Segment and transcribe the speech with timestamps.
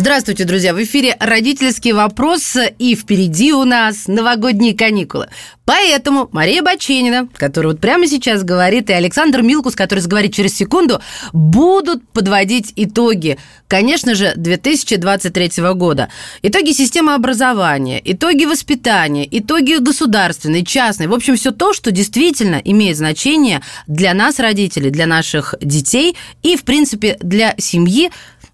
[0.00, 0.72] Здравствуйте, друзья!
[0.72, 5.28] В эфире «Родительский вопрос» и впереди у нас новогодние каникулы.
[5.66, 11.02] Поэтому Мария Баченина, которая вот прямо сейчас говорит, и Александр Милкус, который заговорит через секунду,
[11.34, 13.36] будут подводить итоги,
[13.68, 16.08] конечно же, 2023 года.
[16.40, 21.08] Итоги системы образования, итоги воспитания, итоги государственной, частной.
[21.08, 26.56] В общем, все то, что действительно имеет значение для нас, родителей, для наших детей и,
[26.56, 28.10] в принципе, для семьи,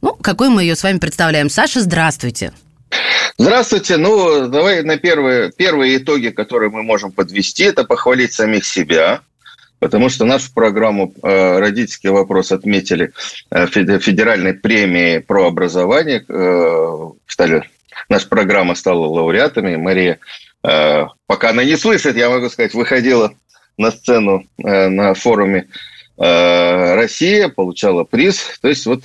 [0.06, 1.50] ну, какой мы ее с вами представляем.
[1.50, 2.52] Саша, здравствуйте.
[3.38, 3.96] Здравствуйте.
[3.96, 9.22] Ну, давай на первые, первые итоги, которые мы можем подвести, это похвалить самих себя,
[9.80, 13.12] потому что нашу программу э, «Родительский вопрос» отметили
[13.50, 16.24] э, федеральной премией про образование.
[16.28, 17.64] Э, стали,
[18.08, 19.74] наша программа стала лауреатами.
[19.74, 20.20] Мария,
[20.62, 23.34] пока она не слышит, я могу сказать, выходила
[23.76, 25.66] на сцену на форуме
[26.16, 28.58] «Россия», получала приз.
[28.62, 29.02] То есть вот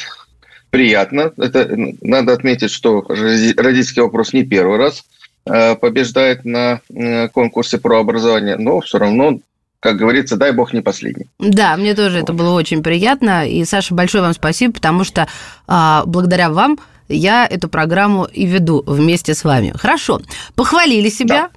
[0.71, 1.33] приятно.
[1.37, 1.69] Это
[2.01, 5.03] надо отметить, что родительский вопрос не первый раз
[5.45, 9.39] э, побеждает на э, конкурсе про образование, но все равно
[9.81, 11.25] как говорится, дай бог не последний.
[11.39, 12.23] Да, мне тоже вот.
[12.25, 13.49] это было очень приятно.
[13.49, 15.27] И, Саша, большое вам спасибо, потому что
[15.67, 16.77] а, благодаря вам
[17.09, 19.73] я эту программу и веду вместе с вами.
[19.75, 20.21] Хорошо,
[20.53, 21.49] похвалили себя.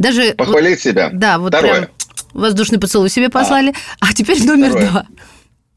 [0.00, 0.10] Да.
[0.10, 1.10] Даже Похвалить вот, себя.
[1.12, 1.72] Да, вот Второе.
[1.72, 1.90] прям
[2.32, 3.72] воздушный поцелуй себе послали.
[4.00, 4.90] А, а теперь номер Второе.
[4.90, 5.06] два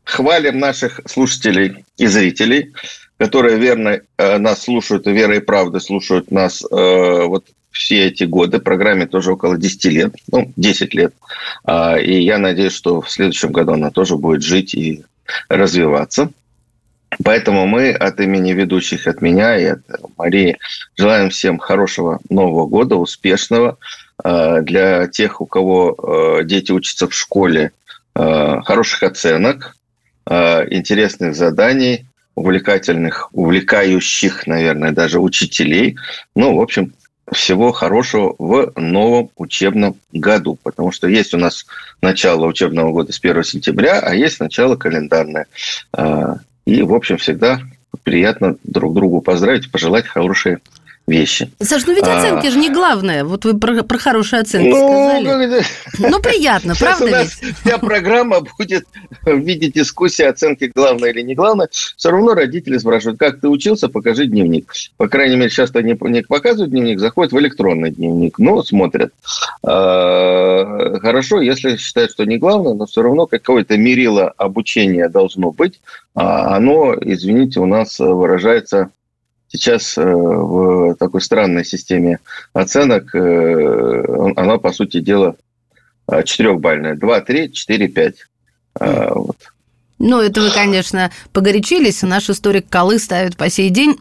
[0.03, 2.73] хвалим наших слушателей и зрителей,
[3.17, 6.65] которые верно э, нас слушают, и верой и правдой слушают нас э,
[7.25, 8.59] вот все эти годы.
[8.59, 11.13] Программе тоже около 10 лет, ну, 10 лет.
[11.63, 15.05] А, и я надеюсь, что в следующем году она тоже будет жить и
[15.49, 16.31] развиваться.
[17.23, 19.81] Поэтому мы от имени ведущих, от меня и от
[20.17, 20.57] Марии
[20.97, 23.77] желаем всем хорошего Нового года, успешного.
[24.23, 27.71] Э, для тех, у кого дети учатся в школе,
[28.13, 29.75] хороших оценок,
[30.29, 32.05] Э, интересных заданий,
[32.35, 35.97] увлекательных, увлекающих, наверное, даже учителей.
[36.35, 36.93] Ну, в общем,
[37.31, 41.65] всего хорошего в новом учебном году, потому что есть у нас
[42.01, 45.47] начало учебного года с 1 сентября, а есть начало календарное.
[45.97, 47.59] Э, и, в общем, всегда
[48.03, 50.59] приятно друг другу поздравить, пожелать хорошие
[51.07, 51.51] вещи.
[51.61, 52.17] Саш, ну ведь а.
[52.17, 52.51] оценки а...
[52.51, 53.23] же не главное.
[53.23, 55.63] Вот вы про, про хорошие оценки ну, сказали.
[55.99, 57.55] Ну, приятно, Сейчас правда у нас ведь?
[57.57, 58.85] вся программа будет
[59.23, 61.69] в виде дискуссии оценки главное или не главное.
[61.71, 64.73] Все равно родители спрашивают, как ты учился, покажи дневник.
[64.97, 69.13] По крайней мере, сейчас они не показывают дневник, заходят в электронный дневник, но смотрят.
[69.63, 75.81] А, хорошо, если считают, что не главное, но все равно какое-то мерило обучения должно быть.
[76.13, 78.89] А оно, извините, у нас выражается
[79.51, 82.19] сейчас э, в такой странной системе
[82.53, 85.35] оценок, э, она, по сути дела,
[86.11, 86.95] э, четырехбальная.
[86.95, 88.15] 2, 3, 4, 5.
[88.79, 89.37] Вот.
[89.99, 92.01] Ну, это вы, конечно, погорячились.
[92.01, 93.97] Наш историк Колы ставит по сей день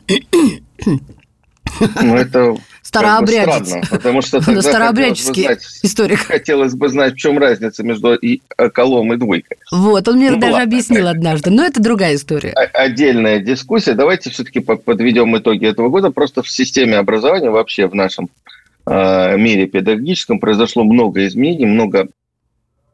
[2.03, 3.47] ну, это Старообрядец.
[3.47, 6.19] Как бы странно, потому что тогда Старообрядческий знать, историк.
[6.21, 9.59] Хотелось бы знать, в чем разница между и, э, колом и двойкой.
[9.71, 10.65] Вот, он мне ну, даже ладно.
[10.65, 12.51] объяснил однажды, но это другая история.
[12.51, 13.95] Отдельная дискуссия.
[13.95, 16.11] Давайте все-таки подведем итоги этого года.
[16.11, 18.29] Просто в системе образования вообще в нашем
[18.87, 22.09] э, мире педагогическом произошло много изменений, много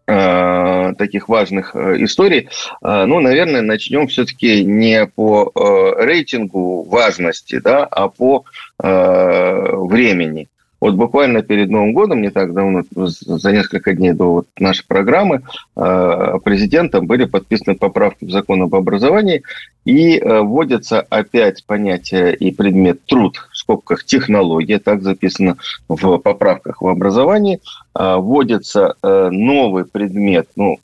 [0.06, 2.49] таких важных э, историй.
[2.83, 5.50] Э, ну, наверное, начнем все-таки не по
[5.99, 8.44] рейтингу важности, да, а по
[8.78, 10.49] времени.
[10.78, 15.43] Вот буквально перед Новым годом, не так давно, за несколько дней до вот нашей программы,
[15.75, 19.43] президентом были подписаны поправки в закон об образовании,
[19.87, 25.56] и вводится опять понятие и предмет труд, скобках технология, так записано
[25.88, 27.60] в поправках в образовании,
[27.94, 30.78] а, вводится э, новый предмет, ну,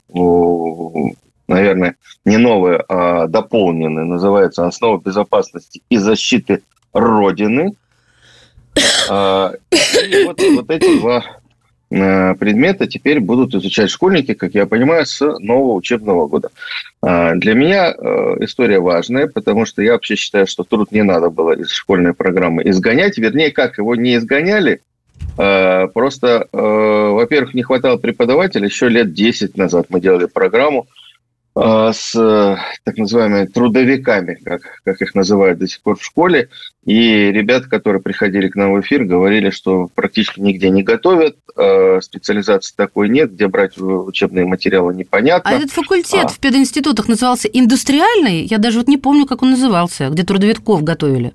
[1.46, 1.94] наверное,
[2.24, 6.62] не новый, а дополненный, называется «Основа безопасности и защиты
[6.92, 7.74] Родины».
[9.08, 11.22] А, и вот, вот эти два
[11.92, 16.48] предмета теперь будут изучать школьники, как я понимаю, с нового учебного года.
[17.02, 21.30] А, для меня э, история важная, потому что я вообще считаю, что труд не надо
[21.30, 23.18] было из школьной программы изгонять.
[23.18, 24.80] Вернее, как его не изгоняли,
[25.38, 28.66] Э, просто, э, во-первых, не хватало преподавателя.
[28.66, 31.01] Еще лет 10 назад мы делали программу а,
[31.54, 32.12] с
[32.84, 36.48] так называемыми трудовиками, как, как их называют до сих пор в школе.
[36.84, 42.00] И ребята, которые приходили к нам в эфир, говорили, что практически нигде не готовят, а,
[42.00, 45.50] специализации такой нет, где брать учебные материалы непонятно.
[45.50, 46.28] А этот факультет а.
[46.28, 48.44] в пединститутах назывался индустриальный?
[48.44, 51.34] Я даже вот не помню, как он назывался, где трудовиков готовили.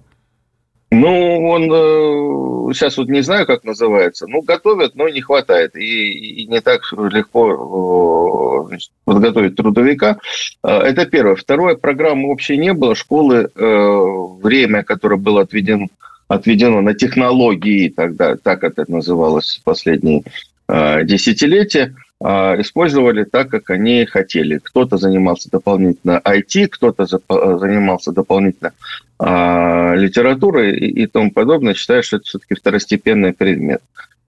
[0.89, 4.25] Ну, он э, сейчас вот не знаю, как называется.
[4.27, 5.75] Ну, готовят, но не хватает.
[5.75, 10.19] И, и не так легко э, значит, подготовить трудовика.
[10.63, 11.35] Э, это первое.
[11.35, 12.95] Второе, программы вообще не было.
[12.95, 15.87] Школы, время, которое было отведено,
[16.29, 20.23] отведено на технологии, тогда так это называлось последние
[20.69, 24.59] десятилетия, использовали так, как они хотели.
[24.63, 28.73] Кто-то занимался дополнительно IT, кто-то занимался дополнительно
[29.19, 33.81] а, литературой и тому подобное, считаю, что это все-таки второстепенный предмет.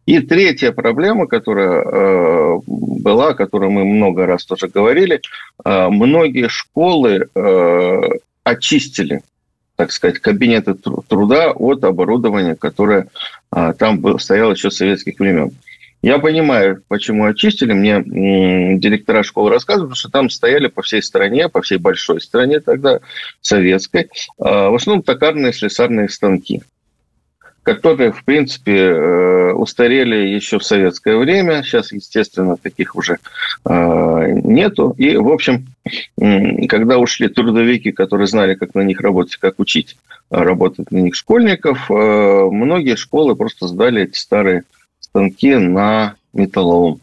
[0.07, 5.21] И третья проблема, которая э, была, о которой мы много раз тоже говорили,
[5.63, 8.01] э, многие школы э,
[8.44, 9.21] очистили,
[9.75, 13.06] так сказать, кабинеты труда от оборудования, которое
[13.56, 15.51] э, там был, стояло еще с советских времен.
[16.01, 17.73] Я понимаю, почему очистили.
[17.73, 18.01] Мне
[18.77, 22.99] директора школы рассказывают, что там стояли по всей стране, по всей большой стране тогда,
[23.41, 24.09] советской,
[24.39, 26.61] а, в основном токарные слесарные станки
[27.61, 31.61] которые, в принципе, э, устарели еще в советское время.
[31.61, 33.17] Сейчас, естественно, таких уже
[33.63, 34.95] а, нету.
[34.97, 35.67] И, в общем,
[36.67, 39.97] когда ушли трудовики, которые знали, как на них работать, как учить
[40.31, 44.63] работать на них школьников, э, многие школы просто сдали эти старые
[45.09, 47.01] станки на металлолом.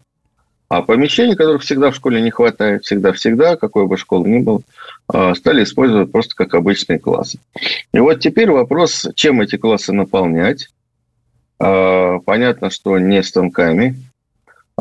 [0.69, 4.61] А помещений, которых всегда в школе не хватает, всегда-всегда, какой бы школы ни было,
[5.07, 7.39] а, стали использовать просто как обычные классы.
[7.93, 10.67] И вот теперь вопрос, чем эти классы наполнять.
[11.59, 13.95] А, понятно, что не станками.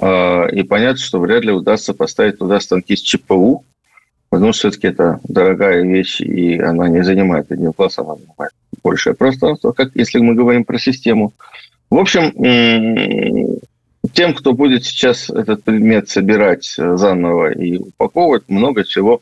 [0.01, 3.65] А, и понятно, что вряд ли удастся поставить туда станки с ЧПУ,
[4.29, 8.53] потому что все-таки это дорогая вещь, и она не занимает один класс, она занимает
[8.83, 11.33] большее пространство, как если мы говорим про систему.
[11.91, 13.61] В общем,
[14.13, 19.21] тем, кто будет сейчас этот предмет собирать э, заново и упаковывать, много чего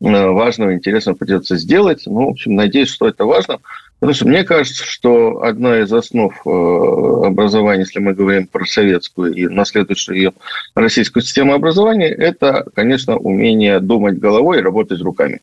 [0.00, 2.02] э, важного, интересного придется сделать.
[2.06, 3.58] Ну, в общем, надеюсь, что это важно.
[3.98, 9.32] Потому что мне кажется, что одна из основ э, образования, если мы говорим про советскую
[9.32, 10.32] и наследующую ее
[10.74, 15.40] российскую систему образования, это, конечно, умение думать головой и работать руками.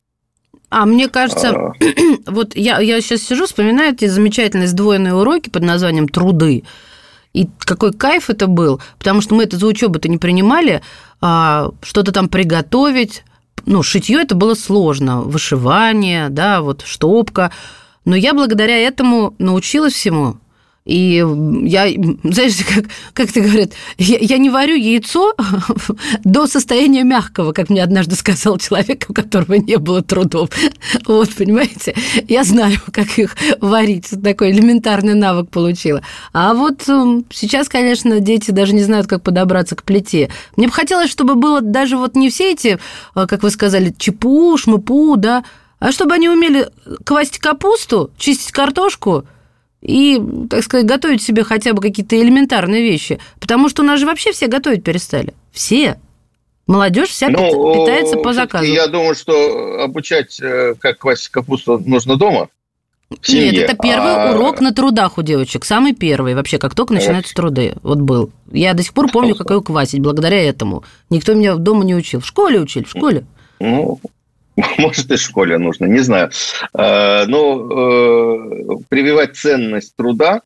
[0.76, 1.72] А мне кажется, а...
[2.26, 6.64] вот я, я сейчас сижу, вспоминаю эти замечательные сдвоенные уроки под названием «Труды».
[7.32, 10.82] И какой кайф это был, потому что мы это за учебу-то не принимали,
[11.20, 13.22] а, что-то там приготовить.
[13.66, 17.52] Ну, шитье это было сложно, вышивание, да, вот штопка.
[18.04, 20.38] Но я благодаря этому научилась всему.
[20.84, 21.24] И
[21.62, 21.88] я,
[22.24, 22.84] знаешь, как,
[23.14, 25.34] как ты говорят, я, я не варю яйцо
[26.24, 30.50] до состояния мягкого, как мне однажды сказал человек, у которого не было трудов.
[31.06, 31.94] Вот, понимаете?
[32.28, 34.10] Я знаю, как их варить.
[34.22, 36.02] Такой элементарный навык получила.
[36.32, 36.82] А вот
[37.30, 40.30] сейчас, конечно, дети даже не знают, как подобраться к плите.
[40.56, 42.78] Мне бы хотелось, чтобы было даже вот не все эти,
[43.14, 45.44] а, как вы сказали, чепу, шмыпу, да,
[45.78, 46.68] а чтобы они умели
[47.04, 49.24] квасить капусту, чистить картошку–
[49.84, 53.20] и, так сказать, готовить себе хотя бы какие-то элементарные вещи.
[53.38, 55.34] Потому что у нас же вообще все готовить перестали.
[55.52, 55.98] Все.
[56.66, 58.64] Молодежь вся ну, питается по заказу.
[58.64, 62.48] Я думаю, что обучать, э, как квасить капусту, нужно дома.
[63.28, 64.34] Нет, это первый а...
[64.34, 67.74] урок на трудах у девочек, самый первый вообще, как только начинаются труды.
[67.82, 68.30] Вот был.
[68.50, 70.84] Я до сих пор помню, как ее квасить, благодаря этому.
[71.10, 72.20] Никто меня дома не учил.
[72.20, 73.26] В школе учили, в школе.
[73.60, 74.00] Ну,
[74.78, 76.30] Может, и школе нужно, не знаю.
[76.74, 80.42] Э, но э, прививать ценность труда,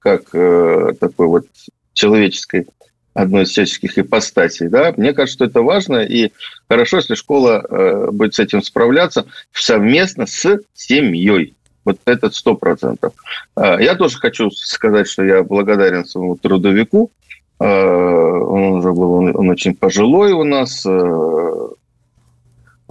[0.00, 1.46] как э, такой вот
[1.92, 2.66] человеческой,
[3.14, 6.32] одной из человеческих ипостасей, да, мне кажется, что это важно, и
[6.68, 11.54] хорошо, если школа будет с этим справляться совместно с семьей.
[11.84, 13.14] Вот этот сто процентов.
[13.56, 17.12] Я тоже хочу сказать, что я благодарен своему трудовику.
[17.58, 20.84] Он уже был, он очень пожилой у нас,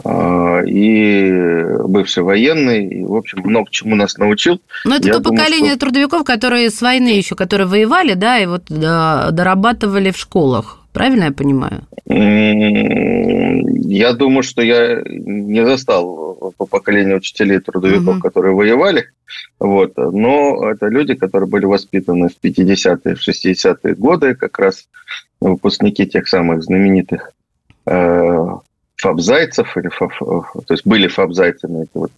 [0.06, 1.32] и
[1.88, 4.62] бывший военный, и, в общем, много чему нас научил.
[4.86, 5.80] Но это Я то думаю, поколение что...
[5.80, 10.80] трудовиков, которые с войны еще, которые воевали, да, и вот дорабатывали в школах.
[10.94, 11.84] Правильно я понимаю?
[13.98, 18.22] Я думаю, что я не застал по поколению учителей трудовиков, угу.
[18.22, 19.10] которые воевали.
[19.60, 19.98] Вот.
[19.98, 24.88] Но это люди, которые были воспитаны в 50-е, 60-е годы, как раз
[25.42, 27.32] выпускники тех самых знаменитых
[27.88, 28.48] э,
[28.98, 32.12] фабзайцев, или фаб, то есть были фабзайцами, это вот,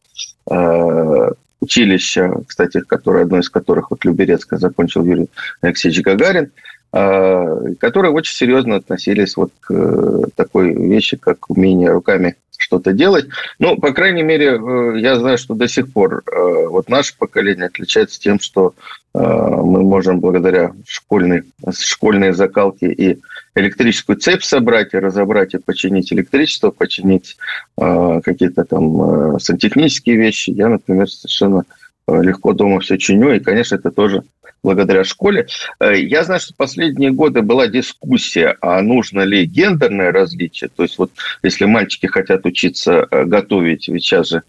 [0.52, 5.30] э, училище, кстати, которое, одно из которых вот Люберецкое закончил Юрий
[5.62, 6.52] Алексеевич Гагарин,
[6.92, 13.28] которые очень серьезно относились вот к такой вещи, как умение руками что-то делать.
[13.60, 14.60] Ну, по крайней мере,
[15.00, 18.74] я знаю, что до сих пор вот наше поколение отличается тем, что
[19.14, 21.44] мы можем благодаря школьной,
[21.78, 23.20] школьной закалке и
[23.58, 27.38] электрическую цепь собрать и разобрать и починить электричество, починить
[27.78, 30.52] э, какие-то там э, сантехнические вещи.
[30.52, 31.64] Я, например, совершенно
[32.08, 34.24] э, легко дома все чиню, и, конечно, это тоже
[34.64, 35.48] благодаря школе.
[35.80, 40.70] Э, я знаю, что последние годы была дискуссия, а нужно ли гендерное различие.
[40.76, 41.12] То есть вот
[41.42, 44.44] если мальчики хотят учиться э, готовить, ведь сейчас же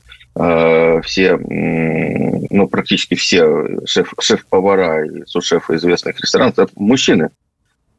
[1.02, 7.30] все, ну, практически все шеф, шеф-повара и сушефы известных ресторанов– мужчины.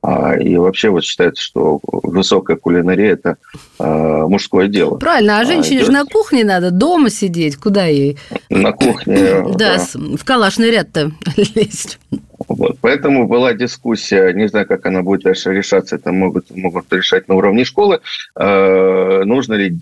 [0.02, 3.38] А, и вообще вот считается, что высокая кулинария– это
[3.80, 4.98] а, мужское дело.
[4.98, 8.18] Правильно, а женщине а, же на кухне надо, дома сидеть, куда ей?
[8.50, 9.16] На кухне,
[9.58, 9.78] да.
[9.78, 12.00] Да, в калашный ряд-то лезть.
[12.48, 12.78] Вот.
[12.82, 17.36] Поэтому была дискуссия, не знаю, как она будет дальше решаться, это могут, могут решать на
[17.36, 18.00] уровне школы,
[18.36, 19.78] э, нужно ли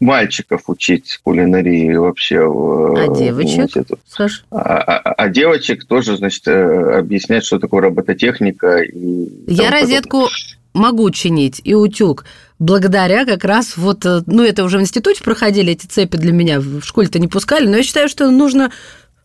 [0.00, 2.38] мальчиков учить кулинарии вообще.
[2.38, 4.44] А девочек, Саш?
[4.50, 8.80] А, а, а девочек тоже, значит, э, объяснять, что такое робототехника.
[8.80, 10.38] И Я розетку подобное.
[10.72, 12.24] могу чинить и утюг
[12.58, 16.60] благодаря как раз вот, э, ну, это уже в институте проходили эти цепи для меня,
[16.60, 18.72] в школе-то не пускали, но я считаю, что нужно,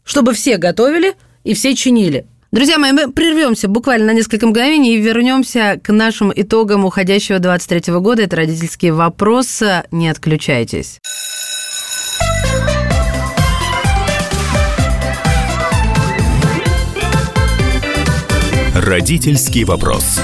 [0.03, 1.13] чтобы все готовили
[1.43, 2.25] и все чинили.
[2.53, 7.95] Друзья мои, мы прервемся буквально на несколько мгновений и вернемся к нашим итогам уходящего 23
[7.95, 8.22] года.
[8.22, 9.63] Это родительский вопрос.
[9.89, 11.00] Не отключайтесь.
[18.75, 20.19] Родительский вопрос.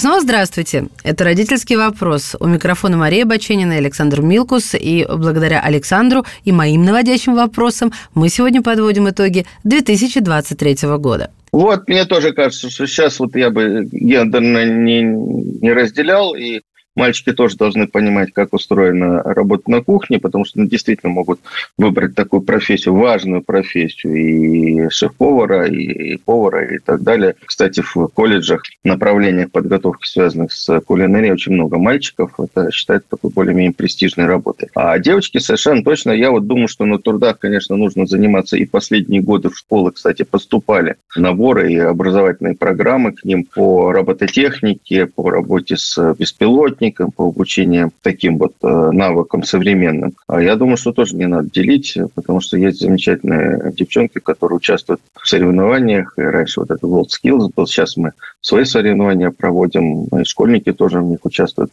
[0.00, 0.86] Снова здравствуйте.
[1.04, 2.34] Это «Родительский вопрос».
[2.40, 4.74] У микрофона Мария Баченина и Александр Милкус.
[4.74, 11.30] И благодаря Александру и моим наводящим вопросам мы сегодня подводим итоги 2023 года.
[11.52, 16.62] Вот, мне тоже кажется, что сейчас вот я бы гендерно не, не разделял, и
[16.96, 21.40] Мальчики тоже должны понимать, как устроена работа на кухне, потому что ну, действительно могут
[21.78, 27.36] выбрать такую профессию, важную профессию, и шеф-повара, и, повара, и так далее.
[27.44, 32.32] Кстати, в колледжах, направлениях подготовки, связанных с кулинарией, очень много мальчиков.
[32.40, 34.68] Это считается такой более-менее престижной работой.
[34.74, 38.56] А девочки совершенно точно, я вот думаю, что на трудах, конечно, нужно заниматься.
[38.56, 45.06] И последние годы в школы, кстати, поступали наборы и образовательные программы к ним по робототехнике,
[45.06, 50.14] по работе с беспилотниками, техникам, по обучению таким вот э, навыкам современным.
[50.26, 55.00] А я думаю, что тоже не надо делить, потому что есть замечательные девчонки, которые участвуют
[55.14, 56.14] в соревнованиях.
[56.16, 61.00] И раньше вот это World Skills был, сейчас мы свои соревнования проводим, и школьники тоже
[61.00, 61.70] в них участвуют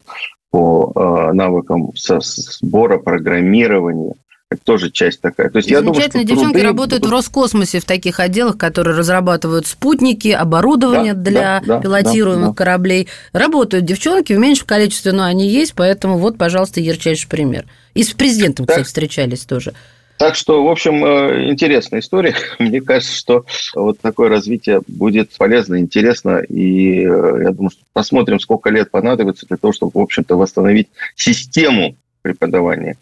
[0.52, 4.14] по э, навыкам со сбора, программирования,
[4.50, 5.50] это тоже часть такая.
[5.50, 6.64] То есть я думаю, что девчонки труды...
[6.64, 12.54] работают в Роскосмосе в таких отделах, которые разрабатывают спутники, оборудование да, для да, пилотируемых да,
[12.54, 13.10] кораблей.
[13.34, 17.66] Работают девчонки в меньшем количестве, но они есть, поэтому вот, пожалуйста, ярчайший пример.
[17.94, 19.74] И с президентом, кстати, встречались тоже.
[20.18, 22.36] Так что, в общем, э, интересная история.
[22.60, 26.40] Мне кажется, что вот такое развитие будет полезно, интересно.
[26.40, 30.88] И э, я думаю, что посмотрим, сколько лет понадобится для того, чтобы, в общем-то, восстановить
[31.16, 32.98] систему преподавания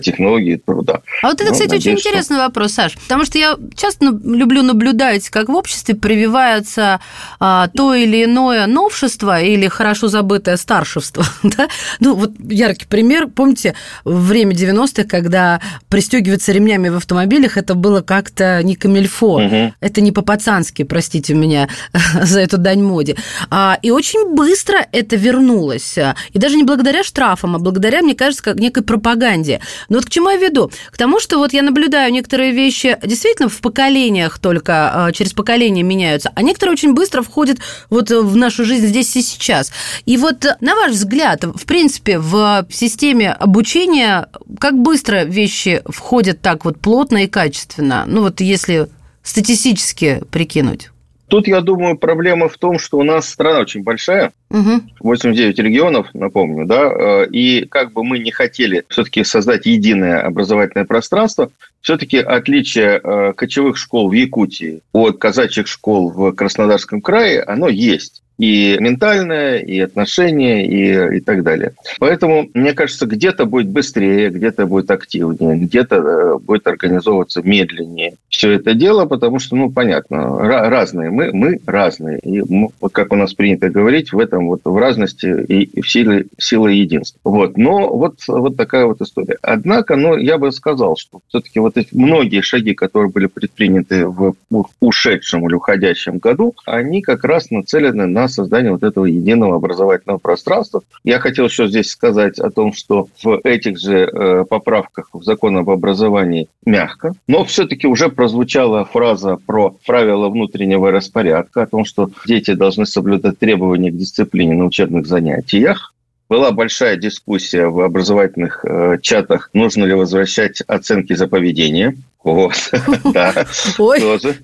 [0.00, 1.00] технологии труда.
[1.22, 2.08] А вот это, ну, кстати, надеюсь, очень что...
[2.08, 7.00] интересный вопрос, Саш, потому что я часто люблю наблюдать, как в обществе прививается
[7.40, 11.24] а, то или иное новшество или хорошо забытое старшество.
[11.42, 11.68] да?
[12.00, 13.74] Ну, вот яркий пример, помните,
[14.04, 19.74] время 90-х, когда пристегиваться ремнями в автомобилях, это было как-то не камильфо, угу.
[19.80, 21.68] это не по-пацански, простите меня
[22.22, 23.16] за эту дань моде.
[23.50, 25.98] А, и очень быстро это вернулось.
[26.32, 29.60] И даже не благодаря штрафам, а благодаря, мне кажется, как некой пропаганде.
[29.88, 30.70] Но вот к чему я веду?
[30.90, 35.82] К тому, что вот я наблюдаю некоторые вещи действительно в поколениях только, а, через поколение
[35.82, 37.58] меняются, а некоторые очень быстро входят
[37.90, 39.72] вот в нашу жизнь здесь и сейчас.
[40.04, 44.28] И вот на ваш взгляд, в принципе, в системе обучения,
[44.58, 48.04] как быстро вещи входят так вот плотно и качественно?
[48.06, 48.88] Ну вот если
[49.22, 50.90] статистически прикинуть.
[51.28, 54.82] Тут, я думаю, проблема в том, что у нас страна очень большая, угу.
[55.00, 60.84] 89 регионов, напомню, да, э, и как бы мы не хотели все-таки создать единое образовательное
[60.84, 67.68] пространство, все-таки отличие э, кочевых школ в Якутии от казачьих школ в Краснодарском крае, оно
[67.68, 71.72] есть и ментальное, и отношения, и, и так далее.
[71.98, 78.14] Поэтому, мне кажется, где-то будет быстрее, где-то будет активнее, где-то э, будет организовываться медленнее.
[78.28, 82.18] все это дело, потому что, ну, понятно, разные мы, мы разные.
[82.18, 86.26] И вот как у нас принято говорить, в этом вот в разности и в силе,
[86.38, 87.18] сила единства.
[87.24, 87.56] Вот.
[87.56, 89.36] Но вот, вот такая вот история.
[89.42, 94.34] Однако, ну, я бы сказал, что все-таки вот эти многие шаги, которые были предприняты в
[94.80, 100.82] ушедшем или уходящем году, они как раз нацелены на создание вот этого единого образовательного пространства.
[101.04, 105.56] Я хотел еще здесь сказать о том, что в этих же э, поправках в закон
[105.58, 112.10] об образовании мягко, но все-таки уже прозвучала фраза про правила внутреннего распорядка, о том, что
[112.26, 115.92] дети должны соблюдать требования к дисциплине на учебных занятиях.
[116.28, 121.96] Была большая дискуссия в образовательных э, чатах, нужно ли возвращать оценки за поведение.
[122.24, 122.54] Вот,
[123.14, 124.36] да, тоже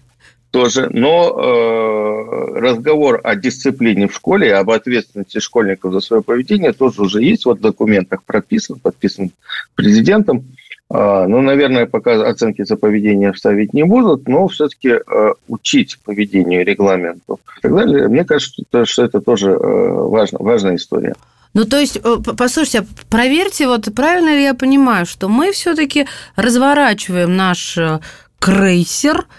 [0.53, 0.89] тоже.
[0.91, 7.23] Но э, разговор о дисциплине в школе, об ответственности школьников за свое поведение тоже уже
[7.23, 7.47] есть.
[7.47, 9.33] Вот в документах прописан, подписан
[9.75, 10.45] президентом.
[10.91, 15.01] Э, ну, наверное, пока оценки за поведение ставить не будут, но все-таки э,
[15.49, 18.09] учить поведению, регламенту и так далее.
[18.09, 21.15] Мне кажется, что это тоже э, важно, важная история.
[21.55, 26.07] Ну, то есть, э, послушайте, проверьте, вот правильно ли я понимаю, что мы все-таки
[26.37, 28.01] разворачиваем наш э,
[28.39, 29.25] крейсер–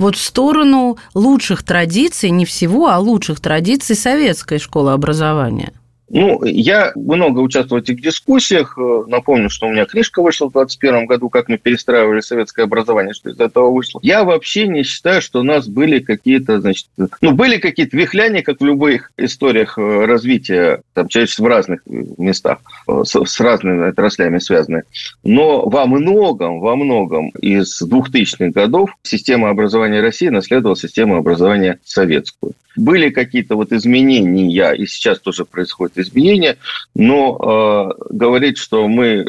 [0.00, 5.72] вот в сторону лучших традиций, не всего, а лучших традиций советской школы образования?
[6.10, 8.76] Ну, я много участвовал в этих дискуссиях.
[9.06, 13.30] Напомню, что у меня книжка вышла в 2021 году «Как мы перестраивали советское образование», что
[13.30, 14.00] из этого вышло.
[14.02, 16.88] Я вообще не считаю, что у нас были какие-то, значит,
[17.20, 22.58] ну, были какие-то вихляния, как в любых историях э, развития там, человечества в разных местах,
[22.88, 24.82] э, с, с разными отраслями связаны.
[25.22, 32.54] Но во многом, во многом из 2000-х годов система образования России наследовала систему образования советскую.
[32.76, 36.56] Были какие-то вот изменения, и сейчас тоже происходят изменения,
[36.94, 39.26] но э, говорить, что мы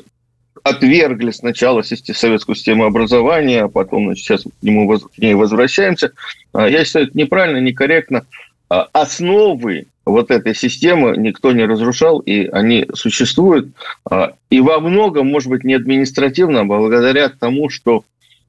[0.64, 6.12] отвергли сначала советскую систему образования, а потом значит, сейчас к, нему, к ней возвращаемся,
[6.54, 8.26] э, я считаю, это неправильно, некорректно.
[8.70, 13.70] Э, основы вот этой системы никто не разрушал, и они существуют.
[14.10, 18.04] Э, и во многом, может быть, не административно, а благодаря тому, что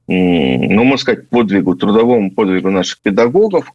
[0.08, 3.72] ну, можно сказать, подвигу, трудовому подвигу наших педагогов,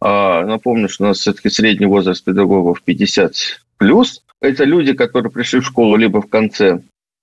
[0.00, 3.32] напомню, что у нас все-таки средний возраст педагогов 50
[3.78, 4.22] плюс.
[4.40, 6.80] Это люди, которые пришли в школу либо в конце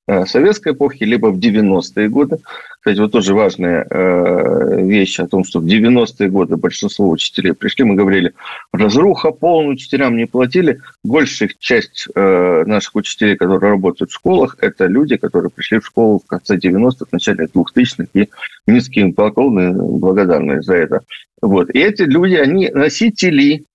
[0.08, 2.40] э, советской эпохи, либо в 90-е годы.
[2.80, 7.84] Кстати, вот тоже важная э, вещь о том, что в 90-е годы большинство учителей пришли,
[7.84, 8.34] мы говорили,
[8.74, 10.82] разруха полная, учителям не платили.
[11.04, 16.20] Большая часть э, наших учителей, которые работают в школах, это люди, которые пришли в школу
[16.20, 18.30] в конце 90-х, начале 2000-х, и
[18.68, 21.02] низкие им поклоны, благодарны за это.
[21.42, 21.70] Вот.
[21.70, 23.66] И эти люди, они носители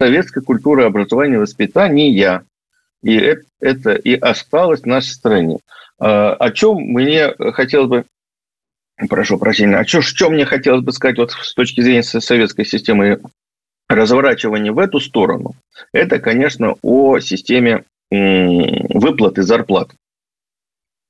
[0.00, 2.44] советской культуры образования и воспитания.
[3.02, 5.58] И это, это и осталось в нашей стране.
[5.98, 8.04] А, о чем мне хотелось бы
[9.08, 13.20] прошу прощения, а что, что мне хотелось бы сказать вот с точки зрения советской системы
[13.88, 15.54] разворачивания в эту сторону,
[15.92, 19.90] это, конечно, о системе выплаты зарплат.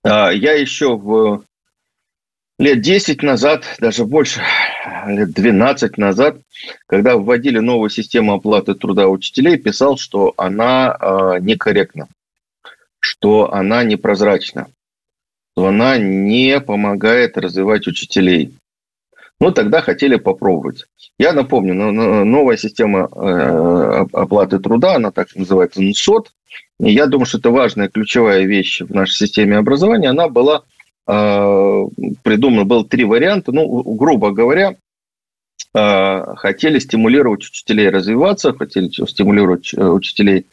[0.02, 1.44] А, я еще в
[2.60, 4.42] лет 10 назад, даже больше,
[5.06, 6.36] лет 12 назад,
[6.86, 12.08] когда вводили новую систему оплаты труда учителей, писал, что она э, некорректна,
[12.98, 14.66] что она непрозрачна,
[15.52, 18.54] что она не помогает развивать учителей.
[19.40, 20.84] Ну, тогда хотели попробовать.
[21.18, 26.30] Я напомню, новая система э, оплаты труда, она так называется НСОТ,
[26.78, 30.64] и я думаю, что это важная ключевая вещь в нашей системе образования, она была
[32.22, 33.52] придумано было три варианта.
[33.52, 34.76] Ну, грубо говоря,
[35.74, 40.46] э, хотели стимулировать учителей развиваться, хотели стимулировать э, учителей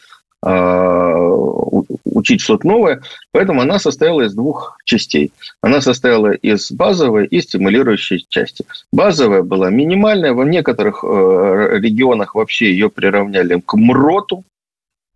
[2.04, 5.32] учить что-то новое, поэтому она состояла из двух частей.
[5.62, 8.64] Она состояла из базовой и стимулирующей части.
[8.94, 14.44] Базовая была минимальная, во некоторых регионах вообще ее приравняли к МРОТу,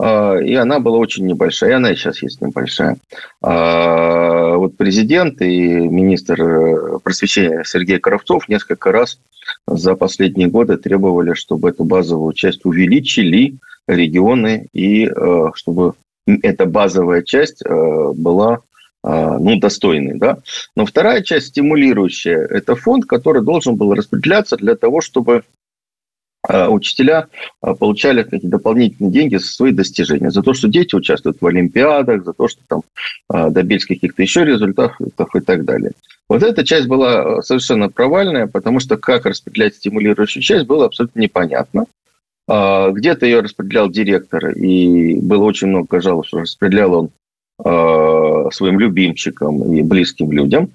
[0.01, 2.97] и она была очень небольшая, и она сейчас есть небольшая.
[3.41, 9.19] А, вот президент и министр э, просвещения Сергей Коровцов несколько раз
[9.67, 15.93] за последние годы требовали, чтобы эту базовую часть увеличили регионы, и э, чтобы
[16.25, 18.59] эта базовая часть э, была
[19.03, 20.19] ну, достойной.
[20.19, 20.37] Да?
[20.75, 25.41] Но вторая часть, стимулирующая, это фонд, который должен был распределяться для того, чтобы а
[26.47, 27.27] учителя
[27.61, 32.23] а, получали какие-то дополнительные деньги за свои достижения, за то, что дети участвуют в олимпиадах,
[32.23, 32.81] за то, что там
[33.29, 34.97] а, добились каких-то еще результатов
[35.35, 35.91] и так далее.
[36.27, 41.85] Вот эта часть была совершенно провальная, потому что как распределять стимулирующую часть было абсолютно непонятно.
[42.47, 49.81] Где-то ее распределял директор, и было очень много жалоб, что распределял он своим любимчикам и
[49.81, 50.71] близким людям.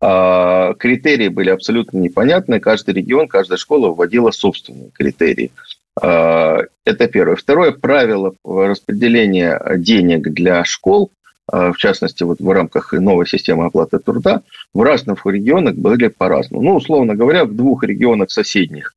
[0.00, 2.60] А критерии были абсолютно непонятны.
[2.60, 5.52] Каждый регион, каждая школа вводила собственные критерии.
[6.00, 7.36] А, это первое.
[7.36, 11.10] Второе правило распределения денег для школ,
[11.50, 14.42] а, в частности, вот в рамках новой системы оплаты труда,
[14.74, 16.62] в разных регионах были по-разному.
[16.62, 18.92] Ну, условно говоря, в двух регионах соседних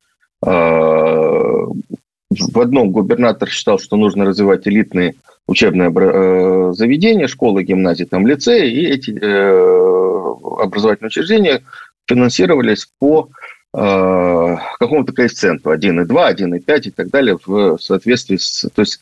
[2.29, 5.15] в одном губернатор считал, что нужно развивать элитные
[5.47, 9.98] учебные э, заведения, школы, гимназии, там, лицеи, и эти э,
[10.31, 11.63] образовательные учреждения
[12.07, 13.29] финансировались по
[13.73, 18.67] э, какому-то коэффициенту 1,2, 1,5 и так далее в соответствии с...
[18.69, 19.01] То есть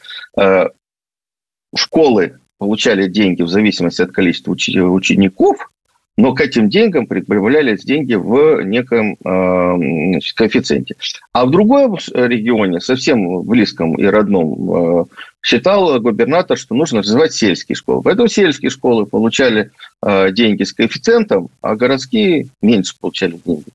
[1.75, 5.69] школы получали деньги в зависимости от количества учеников,
[6.17, 9.75] но к этим деньгам прибавлялись деньги в неком э,
[10.13, 10.95] значит, коэффициенте.
[11.31, 15.05] А в другом регионе, совсем близком и родном, э,
[15.43, 18.01] считал губернатор, что нужно развивать сельские школы.
[18.01, 19.69] Поэтому сельские школы получали
[20.03, 23.65] э, деньги с коэффициентом, а городские меньше получали деньги.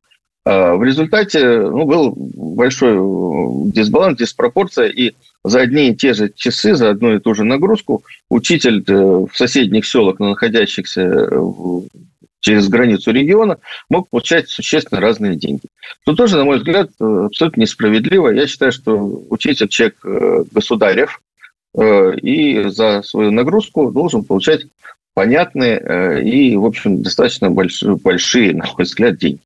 [0.44, 2.96] В результате ну, был большой
[3.70, 5.12] дисбаланс, диспропорция, и
[5.44, 9.86] за одни и те же часы, за одну и ту же нагрузку учитель в соседних
[9.86, 11.30] селах, находящихся
[12.42, 15.62] через границу региона, мог получать существенно разные деньги.
[16.02, 18.28] Что тоже, на мой взгляд, абсолютно несправедливо.
[18.28, 18.96] Я считаю, что
[19.30, 21.22] учитель человек э, государев,
[21.74, 24.66] э, и за свою нагрузку должен получать
[25.14, 29.40] понятные э, и, в общем, достаточно большие, большие на мой взгляд, деньги.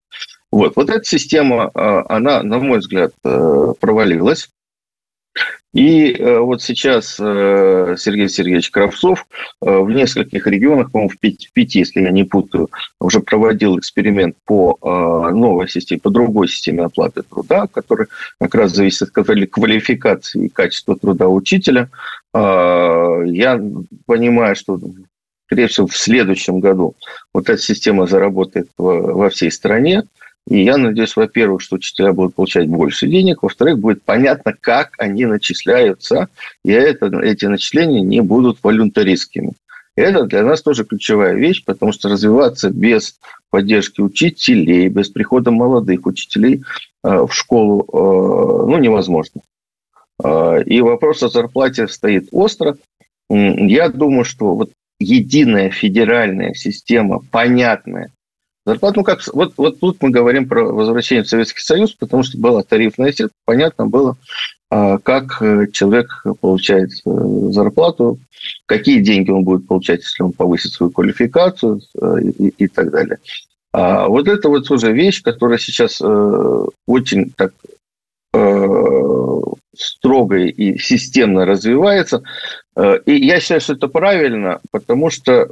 [0.51, 0.75] Вот.
[0.77, 4.49] вот эта система, она, на мой взгляд, провалилась.
[5.77, 9.27] И э, вот сейчас э, Сергей Сергеевич Кравцов
[9.61, 14.37] э, в нескольких регионах, по-моему, в пяти, пяти, если я не путаю, уже проводил эксперимент
[14.47, 18.07] по новой системе, по другой системе оплаты труда, который
[18.41, 19.12] как раз зависит от
[19.51, 21.91] квалификации и качества труда учителя.
[22.33, 23.61] Я
[24.07, 24.81] понимаю, что
[25.47, 26.95] скорее всего, в следующем году
[27.35, 30.05] вот эта система заработает во всей стране.
[30.49, 35.27] И я надеюсь, во-первых, что учителя будут получать больше денег, во-вторых, будет понятно, как они
[35.27, 36.29] начисляются,
[36.65, 39.53] и это, эти начисления не будут волюнтаристскими.
[39.97, 43.19] Это для нас тоже ключевая вещь, потому что развиваться без
[43.51, 46.63] поддержки учителей, без прихода молодых учителей
[47.03, 49.41] э, в школу э, ну, невозможно.
[50.23, 52.77] Э, и вопрос о зарплате стоит остро.
[53.31, 58.11] Я думаю, что вот единая федеральная система, понятная,
[58.67, 62.37] Зарплата, ну как, вот, вот тут мы говорим про возвращение в Советский Союз, потому что
[62.37, 64.17] была тарифная сетка, понятно было,
[64.69, 67.11] а, как э, человек получает э,
[67.51, 68.19] зарплату,
[68.67, 73.19] какие деньги он будет получать, если он повысит свою квалификацию э, и, и так далее.
[73.73, 76.01] А вот это вот уже вещь, которая сейчас
[76.87, 77.53] очень так
[79.77, 82.23] строго и системно развивается.
[83.07, 85.47] И я считаю, что это правильно, потому что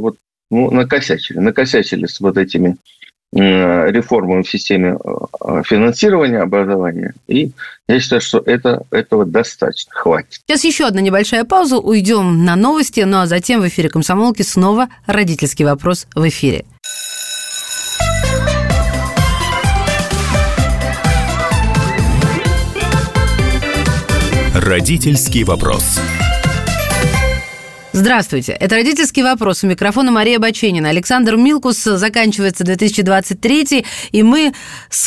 [0.00, 0.16] вот
[0.50, 1.38] ну, накосячили.
[1.38, 2.76] Накосячили с вот этими
[3.32, 7.12] реформами в системе э, финансирования образования.
[7.26, 7.50] И
[7.88, 10.40] я считаю, что это, этого достаточно, хватит.
[10.46, 14.88] Сейчас еще одна небольшая пауза, уйдем на новости, ну а затем в эфире «Комсомолки» снова
[15.06, 16.64] родительский вопрос в эфире.
[24.54, 26.00] Родительский вопрос.
[27.96, 28.52] Здравствуйте.
[28.52, 29.64] Это «Родительский вопрос».
[29.64, 30.90] У микрофона Мария Баченина.
[30.90, 31.82] Александр Милкус.
[31.82, 34.52] Заканчивается 2023, и мы,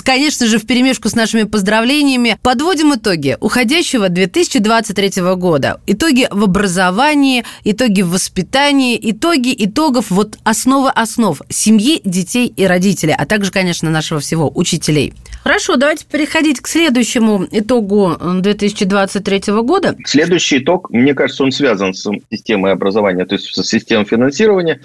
[0.04, 5.80] конечно же, в перемешку с нашими поздравлениями подводим итоги уходящего 2023 года.
[5.86, 13.14] Итоги в образовании, итоги в воспитании, итоги итогов, вот основа основ семьи, детей и родителей,
[13.16, 15.14] а также, конечно, нашего всего учителей.
[15.44, 19.96] Хорошо, давайте переходить к следующему итогу 2023 года.
[20.06, 24.82] Следующий итог, мне кажется, он связан с системой образования, то есть с системой финансирования.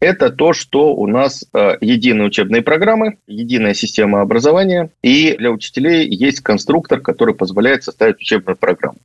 [0.00, 6.06] Это то, что у нас э, единые учебные программы, единая система образования, и для учителей
[6.08, 8.98] есть конструктор, который позволяет составить учебную программу.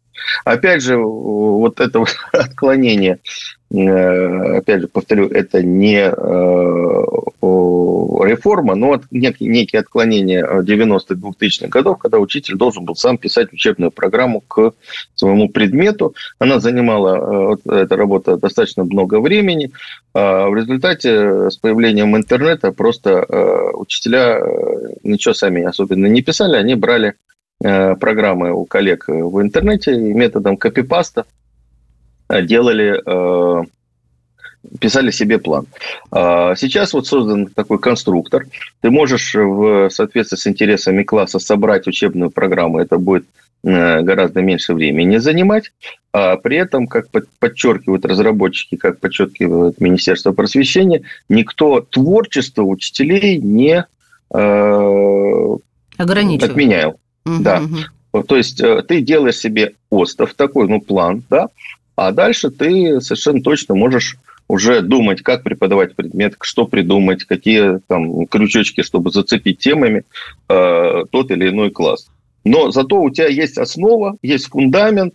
[0.46, 3.20] Опять же, вот это отклонение
[3.74, 6.14] опять же, повторю, это не э,
[8.24, 14.42] реформа, но некие отклонения 90-х, 2000-х годов, когда учитель должен был сам писать учебную программу
[14.42, 14.74] к
[15.16, 16.14] своему предмету.
[16.38, 19.72] Она занимала, э, вот, эта работа, достаточно много времени.
[20.14, 23.26] А в результате с появлением интернета просто
[23.74, 24.40] учителя
[25.02, 27.16] ничего сами особенно не писали, они брали
[27.60, 31.26] программы у коллег в интернете методом копипаста
[32.30, 33.64] делали э,
[34.80, 35.68] писали себе план.
[36.12, 38.46] А сейчас вот создан такой конструктор.
[38.82, 42.80] Ты можешь в соответствии с интересами класса собрать учебную программу.
[42.80, 43.26] Это будет
[43.64, 45.72] гораздо меньше времени занимать.
[46.12, 47.08] А при этом, как
[47.40, 53.86] подчеркивают разработчики, как подчеркивает Министерство просвещения, никто творчество учителей не
[54.34, 55.58] э,
[56.44, 57.00] отменял.
[57.26, 57.62] Угу, да.
[58.12, 58.24] Угу.
[58.24, 61.48] То есть э, ты делаешь себе остов такой, ну, план, да,
[61.96, 68.28] а дальше ты совершенно точно можешь уже думать, как преподавать предмет, что придумать, какие там
[68.28, 70.04] крючочки, чтобы зацепить темами
[70.50, 72.08] э, тот или иной класс.
[72.44, 75.14] Но зато у тебя есть основа, есть фундамент,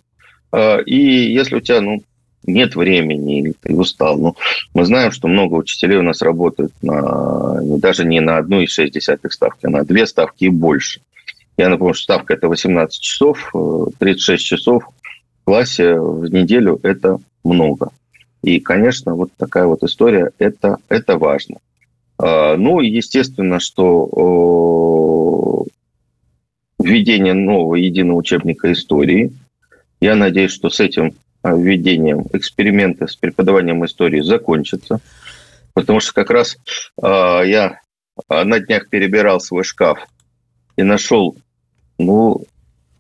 [0.51, 2.03] а, и если у тебя, ну,
[2.47, 4.19] нет времени или ты устал.
[4.19, 4.37] Ну,
[4.73, 8.95] мы знаем, что много учителей у нас работают на, даже не на одну и шесть
[8.95, 11.01] десятых ставки, а на две ставки и больше.
[11.59, 13.53] Я напомню, что ставка– это 18 часов,
[13.99, 14.85] 36 э, часов
[15.49, 17.89] классе в неделю– это много.
[18.43, 21.57] И, конечно, вот такая вот история– это, это важно.
[22.19, 24.05] А, ну, естественно, что
[26.79, 29.33] введение нового единого учебника истории–
[30.01, 35.01] я надеюсь, что с этим а, введением эксперименты с преподаванием истории закончатся,
[35.73, 36.57] потому что как раз
[37.03, 37.81] э, я
[38.29, 40.07] на днях перебирал свой шкаф
[40.77, 41.37] и нашел,
[41.99, 42.45] ну,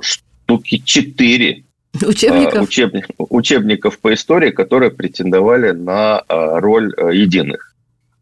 [0.01, 1.65] штуки четыре
[2.07, 2.63] учебников.
[2.63, 7.69] Учебник, учебников по истории, которые претендовали на роль единых.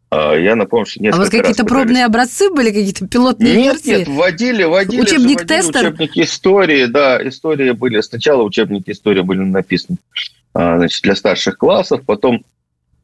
[0.09, 3.73] А, я напомню, что несколько А у вас какие-то пробные образцы были, какие-то пилотные нет,
[3.73, 3.99] версии?
[3.99, 5.01] Нет, вводили, вводили.
[5.01, 5.87] Учебник тестер?
[5.87, 7.99] Учебники истории, да, истории были.
[8.01, 9.97] Сначала учебники истории были написаны
[10.53, 12.43] а, значит, для старших классов, потом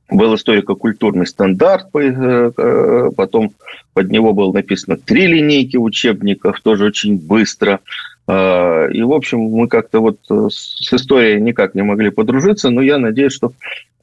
[0.10, 3.54] был историко-культурный стандарт, э, э, потом
[3.94, 7.80] под него было написано три линейки учебников, тоже очень быстро.
[8.28, 12.82] А, и, в общем, мы как-то вот э, с историей никак не могли подружиться, но
[12.82, 13.54] я надеюсь, что,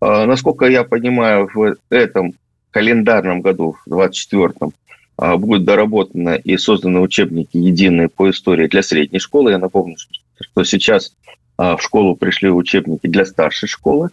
[0.01, 2.35] насколько я понимаю, в этом
[2.71, 4.73] календарном году, в 2024,
[5.21, 9.51] а, будут доработаны и созданы учебники единые по истории для средней школы.
[9.51, 9.97] Я напомню,
[10.41, 11.15] что сейчас
[11.59, 14.09] а, в школу пришли учебники для старшей школы.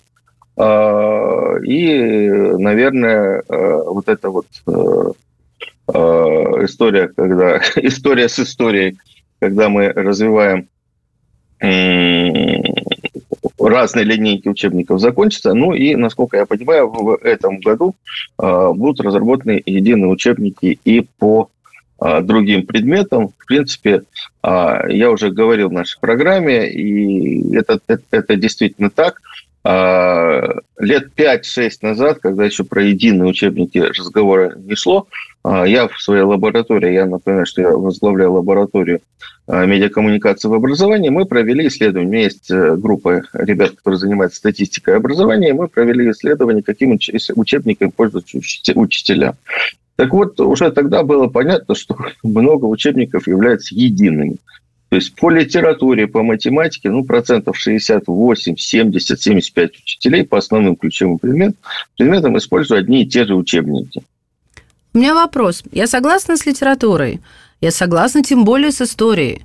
[0.57, 4.47] А, и, наверное, вот эта вот
[5.89, 8.97] история, когда история с историей,
[9.39, 10.67] когда мы развиваем
[13.59, 15.53] разные линейки учебников закончатся.
[15.53, 17.95] Ну и, насколько я понимаю, в этом году
[18.39, 21.49] э, будут разработаны единые учебники и по
[22.01, 23.29] э, другим предметам.
[23.29, 24.03] В принципе,
[24.43, 29.21] э, я уже говорил в нашей программе, и это, это, это действительно так.
[29.63, 35.07] Лет 5-6 назад, когда еще про единые учебники разговора не шло,
[35.43, 39.01] я в своей лаборатории, я напоминаю, что я возглавляю лабораторию
[39.49, 42.09] Э, медиакоммуникации в образовании, мы провели исследование.
[42.09, 47.89] У меня есть э, группа ребят, которые занимаются статистикой образования, мы провели исследование, каким учебниками
[47.89, 48.39] пользуются
[48.75, 49.35] учителя.
[49.95, 54.35] Так вот, уже тогда было понятно, что много учебников являются едиными.
[54.89, 61.19] То есть по литературе, по математике, ну, процентов 68, 70, 75 учителей по основным ключевым
[61.19, 61.57] предметам,
[61.97, 64.01] предметам используют одни и те же учебники.
[64.93, 65.63] У меня вопрос.
[65.71, 67.19] Я согласна с литературой.
[67.59, 69.43] Я согласна тем более с историей.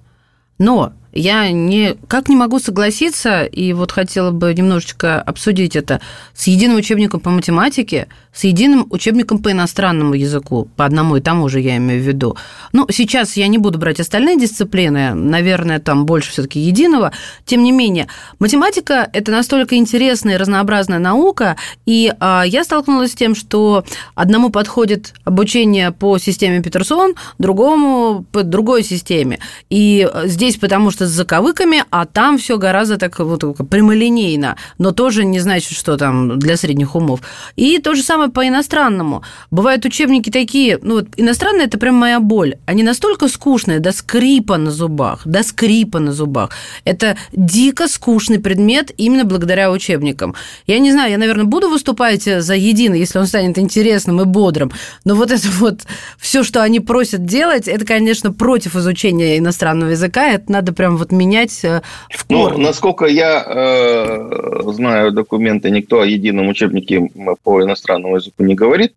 [0.58, 6.00] Но я никак не могу согласиться, и вот хотела бы немножечко обсудить это,
[6.34, 11.48] с единым учебником по математике, с единым учебником по иностранному языку, по одному и тому
[11.48, 12.36] же я имею в виду.
[12.72, 17.12] Ну, сейчас я не буду брать остальные дисциплины, наверное, там больше все таки единого.
[17.44, 23.14] Тем не менее, математика– это настолько интересная и разнообразная наука, и а, я столкнулась с
[23.14, 29.40] тем, что одному подходит обучение по системе Петерсон, другому по другой системе.
[29.68, 35.24] И здесь потому что с заковыками, а там все гораздо так вот прямолинейно, но тоже
[35.24, 37.20] не значит, что там для средних умов.
[37.56, 39.22] И то же самое по иностранному.
[39.50, 42.56] Бывают учебники такие, ну вот иностранные это прям моя боль.
[42.66, 46.50] Они настолько скучные, до скрипа на зубах, до скрипа на зубах.
[46.84, 50.34] Это дико скучный предмет именно благодаря учебникам.
[50.66, 54.72] Я не знаю, я, наверное, буду выступать за единый, если он станет интересным и бодрым,
[55.04, 55.82] но вот это вот
[56.18, 61.12] все, что они просят делать, это, конечно, против изучения иностранного языка, это надо прям вот
[61.12, 62.58] менять э, в ну, корне.
[62.58, 67.10] Ну, насколько я э, знаю документы, никто о едином учебнике
[67.42, 68.94] по иностранному языку не говорит.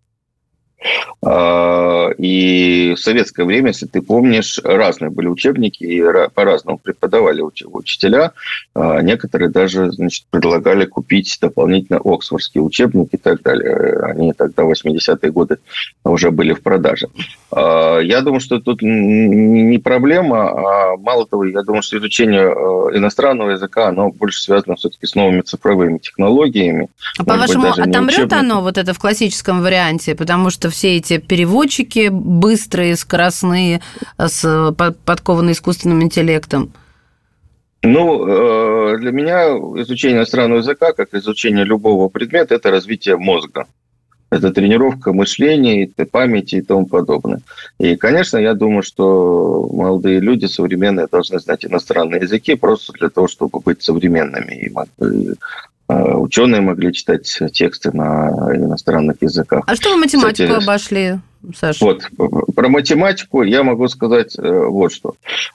[1.22, 6.02] А, и в советское время, если ты помнишь, разные были учебники, и
[6.34, 8.32] по-разному преподавали учителя.
[8.74, 14.00] А, некоторые даже значит, предлагали купить дополнительно оксфордские учебники и так далее.
[14.02, 15.58] Они тогда, в 80-е годы,
[16.04, 17.08] уже были в продаже.
[17.50, 22.46] А, я думаю, что тут не проблема, а мало того, я думаю, что изучение
[22.96, 26.88] иностранного языка, оно больше связано все-таки с новыми цифровыми технологиями.
[27.18, 30.14] А по-вашему, отомрет оно вот это в классическом варианте?
[30.14, 33.80] Потому что все эти переводчики быстрые, скоростные,
[34.18, 34.74] с,
[35.04, 36.72] подкованные искусственным интеллектом?
[37.82, 39.48] Ну, для меня
[39.82, 43.66] изучение иностранного языка, как изучение любого предмета, это развитие мозга.
[44.28, 47.40] Это тренировка мышления, памяти и тому подобное.
[47.78, 53.28] И, конечно, я думаю, что молодые люди современные должны знать иностранные языки просто для того,
[53.28, 54.84] чтобы быть современными и а,
[55.88, 59.64] ученые могли читать тексты на иностранных языках.
[59.66, 61.14] А что вы математику Кстати, обошли,
[61.54, 61.84] Саша?
[61.84, 62.02] Вот,
[62.54, 65.14] про математику я могу сказать э, вот что.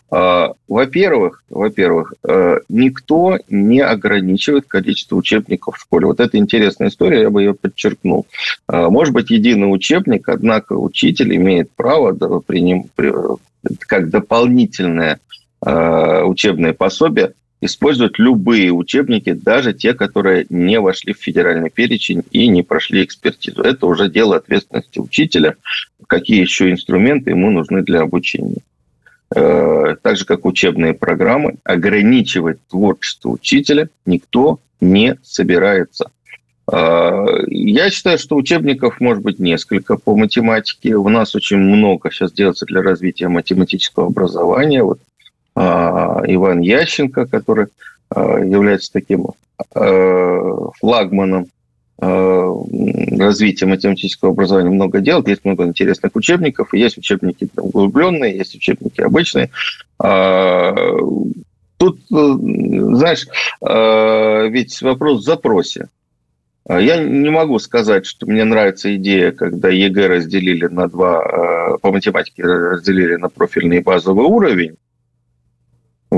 [0.10, 6.06] А, во-первых, во-первых, э, никто не ограничивает количество учебников в школе.
[6.06, 8.26] Вот это интересная история, я бы ее подчеркнул.
[8.68, 12.86] А, может быть, единый учебник, однако учитель имеет право приним,
[13.80, 15.20] как дополнительное
[15.64, 22.64] учебное пособие использовать любые учебники, даже те, которые не вошли в федеральный перечень и не
[22.64, 23.62] прошли экспертизу.
[23.62, 25.56] Это уже дело ответственности учителя,
[26.08, 28.62] какие еще инструменты ему нужны для обучения.
[29.34, 36.10] Э, так же, как учебные программы, ограничивать творчество учителя никто не собирается.
[36.70, 40.96] Э, я считаю, что учебников может быть несколько по математике.
[40.96, 44.84] У нас очень много сейчас делается для развития математического образования.
[44.84, 45.00] Вот
[45.56, 47.68] Иван Ященко, который
[48.10, 49.28] а, является таким
[49.74, 51.48] а, флагманом
[51.98, 59.52] развития математического образования много делает, есть много интересных учебников, есть учебники углубленные, есть учебники обычные.
[61.78, 63.28] Тут, знаешь,
[64.52, 65.90] ведь вопрос в запросе.
[66.68, 72.42] Я не могу сказать, что мне нравится идея, когда ЕГЭ разделили на два, по математике
[72.42, 74.76] разделили на профильный и базовый уровень,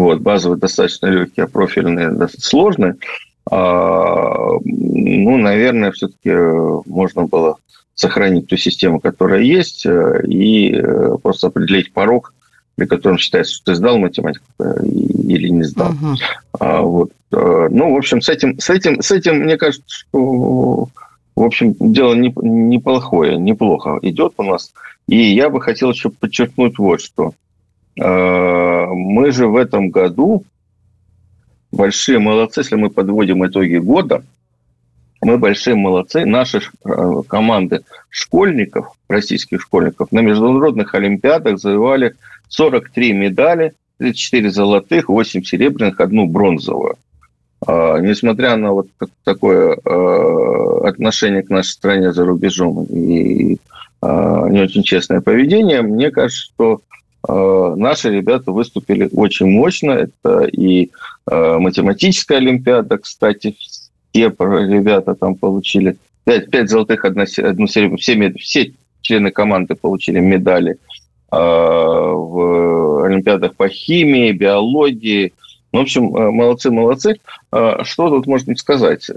[0.04, 2.96] вот, базовые достаточно легкие, а профильные достаточно сложные.
[3.50, 7.58] А, ну, наверное, все-таки э, можно было
[7.94, 12.34] сохранить ту систему, которая есть, э, и э, просто определить порог,
[12.76, 14.46] при котором считается, что ты сдал математику
[14.86, 15.92] или не сдал.
[15.92, 16.16] Uh-huh.
[16.60, 17.12] А, вот.
[17.32, 20.90] Ну, в общем, с этим, с этим, с этим, мне кажется, что
[21.36, 24.72] в общем, дело неплохое, неплохо идет у нас.
[25.08, 27.34] И я бы хотел еще подчеркнуть вот что.
[28.00, 30.44] Э, мы же в этом году
[31.72, 34.24] большие молодцы, если мы подводим итоги года,
[35.22, 36.26] мы большие молодцы.
[36.26, 42.16] Наши э, команды школьников, российских школьников, на международных олимпиадах завоевали
[42.50, 46.96] 43 медали, 34 золотых, 8 серебряных, одну бронзовую.
[47.66, 48.88] А, несмотря на вот
[49.24, 53.60] такое э, отношение к нашей стране за рубежом и
[54.06, 59.92] не очень честное поведение, мне кажется, что Э, наши ребята выступили очень мощно.
[59.92, 60.92] Это и
[61.30, 68.74] э, математическая олимпиада, кстати, все ребята там получили 5, 5 золотых, одну серебряную, все, все
[69.02, 70.78] члены команды получили медали
[71.32, 75.34] э, в олимпиадах по химии, биологии.
[75.72, 77.16] Ну, в общем, молодцы, молодцы.
[77.50, 79.10] Что тут можно сказать?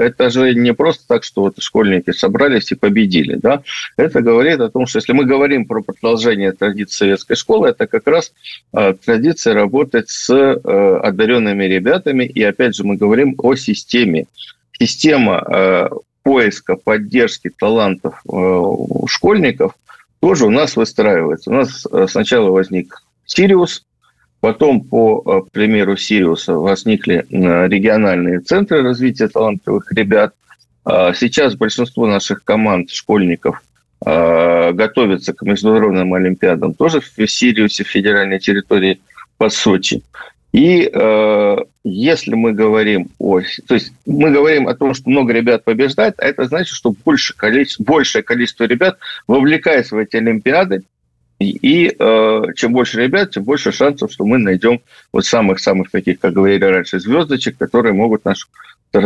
[0.00, 3.34] Это же не просто так, что вот школьники собрались и победили.
[3.34, 3.62] Да?
[3.96, 8.06] Это говорит о том, что если мы говорим про продолжение традиции советской школы, это как
[8.06, 8.32] раз
[8.72, 12.24] э, традиция работать с э, одаренными ребятами.
[12.24, 14.26] И опять же мы говорим о системе.
[14.78, 15.88] Система э,
[16.22, 18.62] поиска, поддержки талантов э,
[19.06, 19.74] школьников
[20.20, 21.50] тоже у нас выстраивается.
[21.50, 23.84] У нас э, сначала возник Сириус,
[24.40, 30.34] Потом, по э, примеру Сириуса, возникли региональные центры развития талантливых ребят.
[30.84, 33.62] А сейчас большинство наших команд, школьников,
[34.04, 39.00] э, готовятся к международным олимпиадам тоже в Сириусе, в федеральной территории
[39.36, 40.02] по Сочи.
[40.52, 43.40] И э, если мы говорим о...
[43.68, 47.36] То есть мы говорим о том, что много ребят побеждает, а это значит, что больше
[47.36, 48.98] количество, большее количество ребят
[49.28, 50.82] вовлекается в эти олимпиады,
[51.40, 54.80] и э, чем больше ребят, тем больше шансов, что мы найдем
[55.12, 58.48] вот самых-самых таких, как говорили раньше, звездочек, которые могут нашу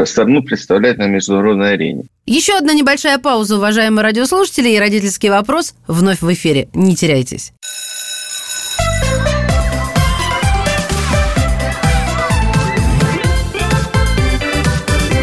[0.05, 2.05] страну представлять на международной арене.
[2.27, 6.69] Еще одна небольшая пауза, уважаемые радиослушатели, и родительский вопрос вновь в эфире.
[6.75, 7.53] Не теряйтесь.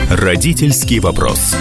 [0.10, 1.56] Родительский вопрос.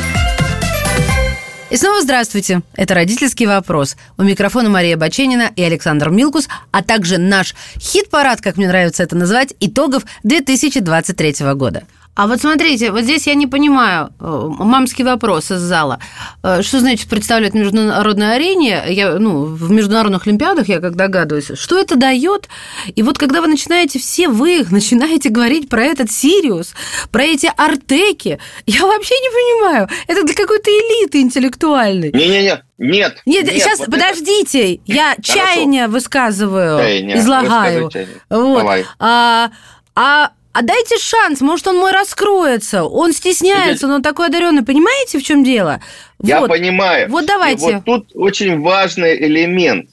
[1.70, 2.62] И снова здравствуйте.
[2.74, 3.96] Это «Родительский вопрос».
[4.18, 9.14] У микрофона Мария Баченина и Александр Милкус, а также наш хит-парад, как мне нравится это
[9.14, 11.84] называть, итогов 2023 года–
[12.16, 16.00] а вот смотрите, вот здесь я не понимаю э, мамский вопрос из зала.
[16.42, 18.82] Э, что значит представлять международной арене?
[18.88, 22.48] Я, ну, в международных олимпиадах, я как догадываюсь, что это дает?
[22.94, 26.74] И вот когда вы начинаете, все вы начинаете говорить про этот Сириус,
[27.12, 29.88] про эти артеки, я вообще не понимаю.
[30.08, 32.10] Это для какой-то элиты интеллектуальной.
[32.12, 33.22] Не-не-не, нет.
[33.24, 34.82] Нет, нет сейчас, вот подождите, это...
[34.86, 35.32] я Хорошо.
[35.32, 37.18] чаяние высказываю, чаяние.
[37.18, 37.90] излагаю.
[38.28, 38.84] Вот.
[38.98, 39.50] А,
[39.94, 42.84] а а дайте шанс, может, он мой раскроется.
[42.84, 44.64] Он стесняется, но он такой одаренный.
[44.64, 45.80] Понимаете, в чем дело?
[46.22, 46.48] Я вот.
[46.48, 47.08] понимаю.
[47.08, 47.70] Вот давайте.
[47.70, 49.90] И вот тут очень важный элемент.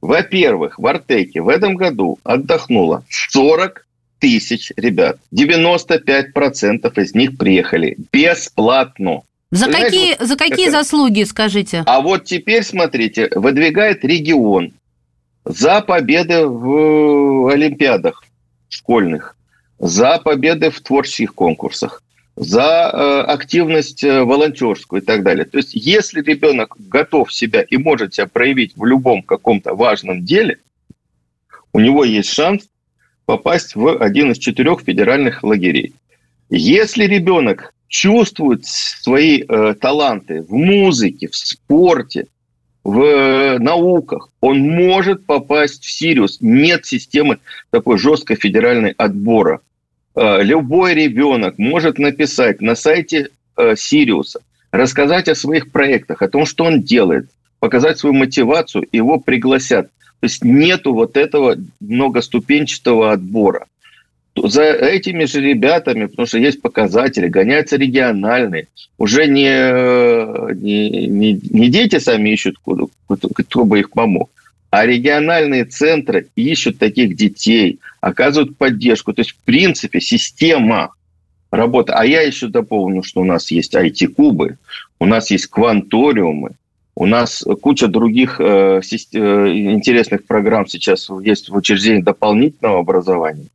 [0.00, 3.86] Во-первых, в Артеке в этом году отдохнуло 40
[4.20, 5.18] тысяч ребят.
[5.34, 9.22] 95% из них приехали бесплатно.
[9.50, 10.78] За Знаете, какие, вот, за какие это...
[10.78, 11.82] заслуги, скажите?
[11.86, 14.72] А вот теперь, смотрите, выдвигает регион
[15.44, 18.24] за победы в Олимпиадах
[18.68, 19.35] школьных,
[19.78, 22.02] за победы в творческих конкурсах,
[22.36, 25.44] за э, активность э, волонтерскую и так далее.
[25.44, 30.58] То есть, если ребенок готов себя и может себя проявить в любом каком-то важном деле,
[31.72, 32.68] у него есть шанс
[33.24, 35.94] попасть в один из четырех федеральных лагерей.
[36.48, 42.26] Если ребенок чувствует свои э, таланты в музыке, в спорте,
[42.86, 46.38] в э, науках, он может попасть в Сириус.
[46.40, 49.60] Нет системы такой жесткой федеральной отбора.
[50.14, 54.38] Э, любой ребенок может написать на сайте э, Сириуса,
[54.70, 57.28] рассказать о своих проектах, о том, что он делает,
[57.58, 59.88] показать свою мотивацию, его пригласят.
[60.20, 63.66] То есть нету вот этого многоступенчатого отбора.
[64.36, 68.68] За этими же ребятами, потому что есть показатели, гоняются региональные.
[68.98, 69.48] Уже не,
[70.54, 72.88] не, не, не дети сами ищут, кто,
[73.34, 74.30] кто бы их помог,
[74.70, 79.14] а региональные центры ищут таких детей, оказывают поддержку.
[79.14, 80.90] То есть, в принципе, система
[81.50, 81.92] работы.
[81.92, 84.58] А я еще дополню, что у нас есть IT-кубы,
[84.98, 86.50] у нас есть кванториумы,
[86.94, 93.46] у нас куча других э, э, интересных программ сейчас есть в учреждении дополнительного образования.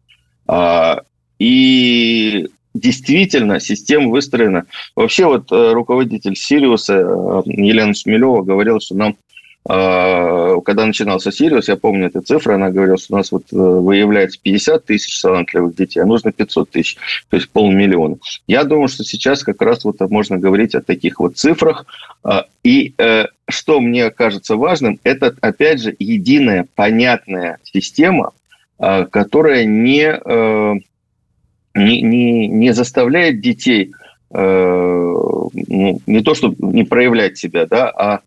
[0.51, 1.03] А,
[1.39, 4.65] и действительно система выстроена.
[4.97, 9.15] Вообще вот э, руководитель Сириуса э, Елена Шмелева говорила, что нам
[9.69, 13.55] а, когда начинался Сириус, я помню эту цифру, она говорила, что у нас вот э,
[13.55, 16.97] выявляется 50 тысяч талантливых детей, а нужно 500 тысяч,
[17.29, 18.17] то есть полмиллиона.
[18.47, 21.85] Я думаю, что сейчас как раз вот можно говорить о таких вот цифрах.
[22.23, 22.93] А, и
[23.47, 28.33] что мне кажется важным, это, опять же, единая, понятная система,
[29.11, 30.73] которая не, э,
[31.75, 33.91] не, не, не заставляет детей
[34.33, 35.51] ну,
[36.07, 38.21] не то, чтобы не проявлять себя, да, а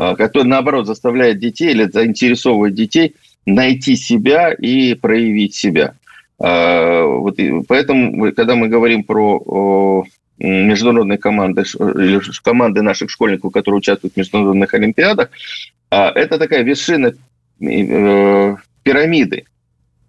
[0.00, 5.92] а, который, наоборот, заставляет детей или заинтересовывает детей найти себя и проявить себя.
[6.38, 7.38] А, вот,
[7.68, 10.06] поэтому, когда мы говорим про
[10.38, 15.28] международные команды, или команды наших школьников, которые участвуют в международных олимпиадах,
[15.90, 17.12] а, это такая вершина
[17.60, 19.44] э, пирамиды.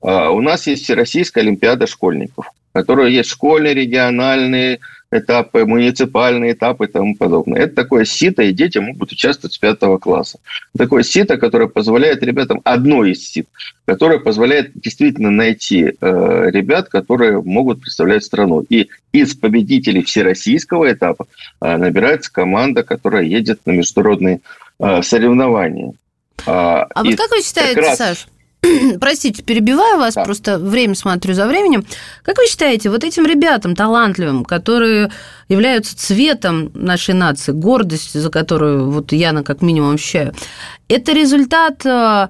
[0.02, 4.80] У нас есть Всероссийская олимпиада школьников, которая есть школьные, региональные,
[5.12, 7.62] этапы, муниципальные этапы и тому подобное.
[7.62, 10.40] Это такое сито, и дети могут участвовать с пятого класса.
[10.78, 13.48] Такое сито, которое позволяет ребятам, одно из сит,
[13.86, 18.66] которое позволяет действительно найти э, ребят, которые могут представлять страну.
[18.70, 21.28] И из победителей всероссийского этапа
[21.62, 24.40] э, набирается команда, которая едет на международные
[24.80, 25.94] э, соревнования.
[26.48, 27.98] А, а вот как вы считаете, раз...
[27.98, 28.28] Саш,
[29.00, 30.24] Простите, перебиваю вас, да.
[30.24, 31.86] просто время смотрю за временем.
[32.24, 35.12] Как вы считаете, вот этим ребятам талантливым, которые
[35.50, 40.34] являются цветом нашей нации, гордостью, за которую вот я на как минимум ощущаю,
[40.88, 42.28] это результат э,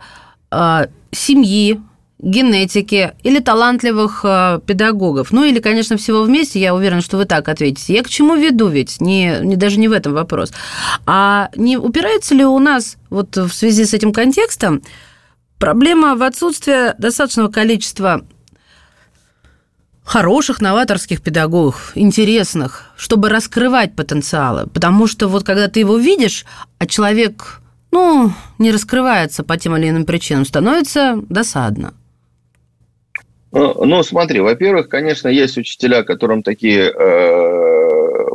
[0.52, 1.82] э, семьи,
[2.22, 5.32] генетики или талантливых э, педагогов.
[5.32, 7.94] Ну или, конечно, всего вместе, я уверена, что вы так ответите.
[7.94, 9.02] Я к чему веду ведь?
[9.02, 10.54] Не, не, даже не в этом вопрос.
[11.06, 14.82] А не упирается ли у нас вот в связи с этим контекстом
[15.62, 18.26] Проблема в отсутствии достаточного количества
[20.04, 24.66] хороших новаторских педагогов, интересных, чтобы раскрывать потенциалы.
[24.66, 26.46] Потому что вот когда ты его видишь,
[26.80, 31.94] а человек, ну, не раскрывается по тем или иным причинам, становится досадно.
[33.52, 37.71] Ну, ну смотри, во-первых, конечно, есть учителя, которым такие э,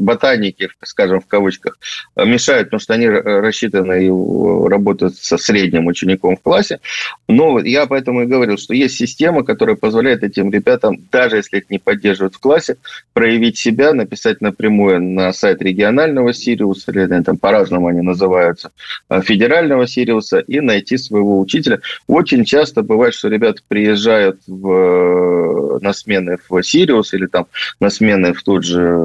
[0.00, 1.78] ботаники, скажем, в кавычках,
[2.16, 6.80] мешают, потому что они рассчитаны и работают со средним учеником в классе.
[7.28, 11.70] Но я поэтому и говорил, что есть система, которая позволяет этим ребятам, даже если их
[11.70, 12.76] не поддерживают в классе,
[13.12, 18.70] проявить себя, написать напрямую на сайт регионального Сириуса, или там по-разному они называются,
[19.08, 21.80] э, федерального Сириуса, и найти своего учителя.
[22.06, 27.46] Очень часто бывает, что ребята приезжают в, э, на смены в Сириус или там
[27.80, 28.96] на смены в тот же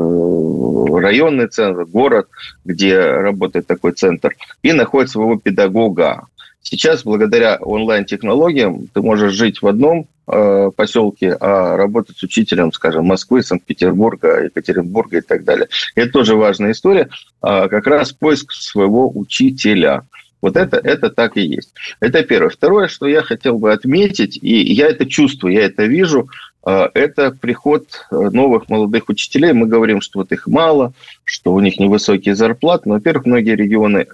[0.86, 2.28] районный центр, город,
[2.66, 6.28] где работает такой центр, и находит своего педагога.
[6.64, 13.06] Сейчас, благодаря онлайн-технологиям, ты можешь жить в одном э, поселке, а работать с учителем, скажем,
[13.06, 15.68] Москвы, Санкт-Петербурга, Екатеринбурга и так далее.
[15.96, 17.10] Это тоже важная история,
[17.44, 20.04] э, как раз поиск своего учителя.
[20.42, 21.74] Вот это, это так и есть.
[22.00, 22.50] Это первое.
[22.50, 26.30] Второе, что я хотел бы отметить, и я это чувствую, я это вижу,
[26.64, 29.54] это приход новых молодых учителей.
[29.54, 30.94] Мы говорим, что вот их мало,
[31.24, 32.90] что у них невысокие зарплаты.
[32.90, 34.06] Но, во-первых, многие регионы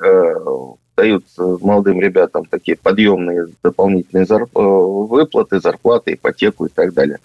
[0.96, 4.50] дают молодым ребятам такие подъемные дополнительные зарп...
[4.54, 7.20] выплаты, зарплаты, ипотеку и так далее.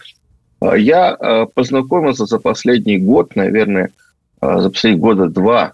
[0.61, 3.91] Я познакомился за последний год, наверное,
[4.41, 5.73] за последние года два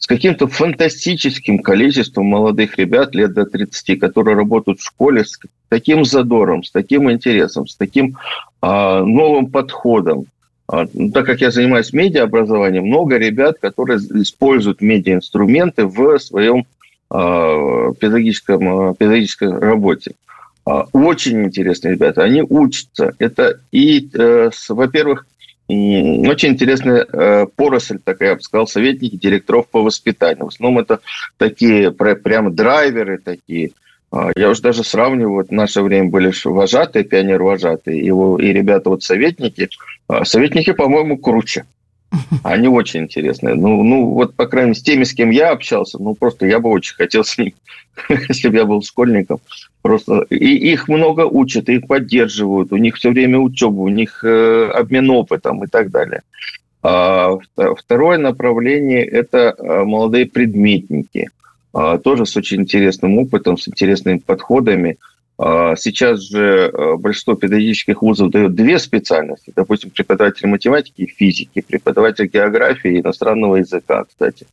[0.00, 5.38] с каким-то фантастическим количеством молодых ребят лет до 30, которые работают в школе с
[5.68, 10.26] таким задором, с таким интересом, с таким а, новым подходом.
[10.72, 16.64] А, ну, так как я занимаюсь медиаобразованием, много ребят, которые используют медиаинструменты в своем
[17.10, 20.12] а, педагогическом, а, педагогической работе.
[20.64, 23.14] А, очень интересные ребята, они учатся.
[23.18, 25.26] Это и, э, во-первых,
[25.66, 30.44] очень интересная э, поросль такая, я бы сказал, советники директоров по воспитанию.
[30.44, 31.00] В основном это
[31.36, 33.72] такие прям драйверы такие.
[34.12, 38.90] А, я уже даже сравниваю, вот в наше время были вожатые, пионер-вожатые, его, и ребята
[38.90, 39.68] вот советники.
[40.08, 41.64] А, советники, по-моему, круче.
[42.42, 43.54] Они очень интересные.
[43.54, 46.58] Ну, ну, вот, по крайней мере, с теми, с кем я общался, ну, просто я
[46.58, 47.54] бы очень хотел с ним,
[48.28, 49.38] если бы я был школьником.
[49.82, 54.70] Просто и их много учат, их поддерживают, у них все время учеба, у них э,
[54.74, 56.22] обмен опытом и так далее.
[56.82, 57.36] А
[57.76, 61.30] второе направление– это э, молодые предметники.
[61.72, 64.98] А, тоже с очень интересным опытом, с интересными подходами–
[65.42, 69.54] а, сейчас же э, большинство педагогических вузов дает две специальности.
[69.56, 74.46] Допустим, преподаватель математики и физики, преподаватель географии и иностранного языка, кстати,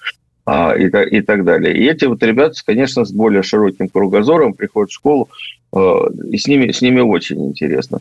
[0.46, 1.76] а, и, и так далее.
[1.76, 5.28] И эти вот ребята, конечно, с более широким кругозором приходят в школу,
[5.76, 8.00] и с ними, с ними очень интересно.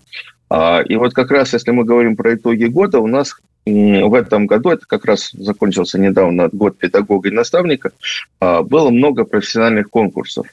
[0.48, 3.34] А, и вот как раз, если мы говорим про итоги года, у нас
[3.66, 7.90] в этом году, это как раз закончился недавно год педагога и наставника,
[8.40, 10.46] было много профессиональных конкурсов.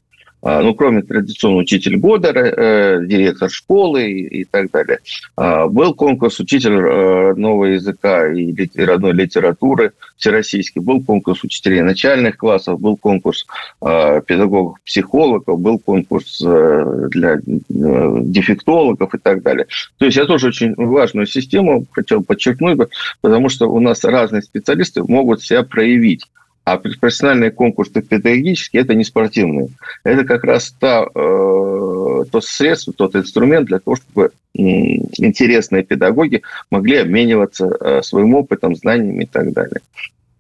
[0.44, 5.00] А, ну, кроме традиционного учитель года, э, директор школы и, так далее.
[5.38, 12.36] А, был конкурс учитель э, нового языка и родной литературы всероссийский, был конкурс учителей начальных
[12.36, 13.46] классов, был конкурс
[13.82, 17.40] э, педагогов-психологов, был конкурс для
[17.70, 19.68] дефектологов и так далее.
[19.98, 22.80] То есть я тоже очень важную систему хотел подчеркнуть,
[23.22, 26.26] потому что у нас разные специалисты могут себя проявить.
[26.66, 29.70] А профессиональные конкурсы педагогические– это не спортивные.
[30.04, 36.98] Это как раз та, э, то средство, тот инструмент для того, чтобы интересные педагоги могли
[36.98, 39.82] обмениваться э, своим опытом, знаниями и так далее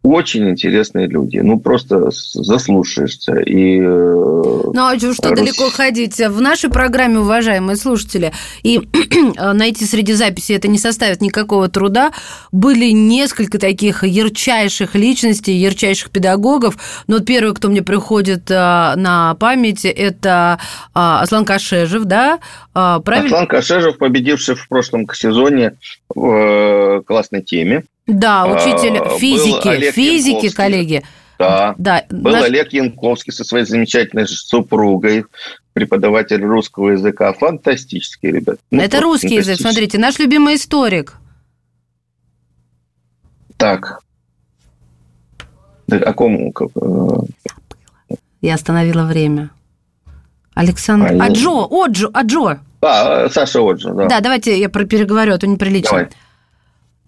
[0.03, 1.37] очень интересные люди.
[1.37, 3.35] Ну, просто заслушаешься.
[3.39, 5.39] И, э, ну, а что рас...
[5.39, 6.17] далеко ходить?
[6.17, 8.33] В нашей программе, уважаемые слушатели,
[8.63, 8.81] и
[9.37, 12.11] найти среди записей это не составит никакого труда,
[12.51, 16.75] были несколько таких ярчайших личностей, ярчайших педагогов.
[17.07, 22.39] Но вот первый, кто мне приходит э, на память, это э, Аслан Кашежев, да?
[22.73, 23.27] Правильно?
[23.27, 25.75] Аслан Кашежев, победивший в прошлом сезоне
[26.13, 27.83] в классной теме.
[28.05, 31.03] Да, учитель а, физики, физики, коллеги.
[31.39, 32.03] Да, да.
[32.09, 32.43] Был наш...
[32.43, 35.25] Олег Янковский со своей замечательной супругой,
[35.73, 37.31] преподаватель русского языка.
[37.33, 38.59] Фантастический, ребят.
[38.71, 41.13] Ну, Это русский язык, смотрите, наш любимый историк.
[43.57, 43.99] Так.
[45.89, 46.51] о ком?
[46.51, 49.51] Э, я остановила время.
[50.53, 51.13] Александр...
[51.19, 52.59] А, Аджо, Оджо, Аджо.
[52.81, 54.07] А, Саша Оджо, да.
[54.07, 55.89] Да, давайте я переговорю, а то неприлично.
[55.89, 56.09] Давай.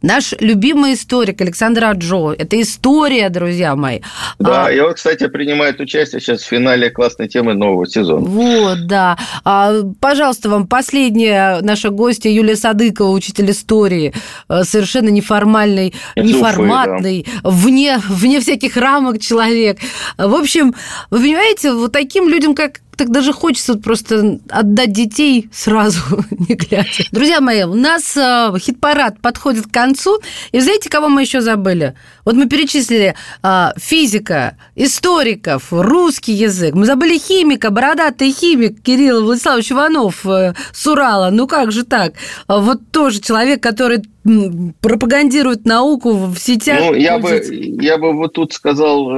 [0.06, 2.36] Наш любимый историк Александр Аджо.
[2.38, 4.02] Это история, друзья мои.
[4.38, 4.72] Да, а...
[4.72, 8.24] и он, кстати, принимает участие сейчас в финале классной темы нового сезона.
[8.24, 9.18] Вот, да.
[9.44, 14.14] А, пожалуйста, вам последняя наша гостья Юлия Садыкова, учитель истории,
[14.48, 17.50] э, совершенно неформальный, Из неформатный, Уфы, да.
[17.50, 19.80] вне, вне всяких рамок человек.
[20.20, 20.76] В общем,
[21.10, 26.00] вы понимаете, вот таким людям, как так даже хочется просто отдать детей сразу,
[26.32, 27.06] не глядя.
[27.12, 30.20] Друзья мои, у нас э, хит-парад подходит к концу.
[30.52, 31.96] И знаете, кого мы еще забыли?
[32.24, 36.74] Вот мы перечислили э, физика, историков, русский язык.
[36.76, 41.30] Мы забыли химика, бородатый химик Кирилл Владиславович Иванов э, с Урала.
[41.30, 42.14] Ну как же так?
[42.48, 44.04] Вот тоже человек, который
[44.82, 46.80] пропагандирует науку в сетях.
[46.80, 47.42] Ну, я бы,
[47.82, 49.12] я бы вот тут сказал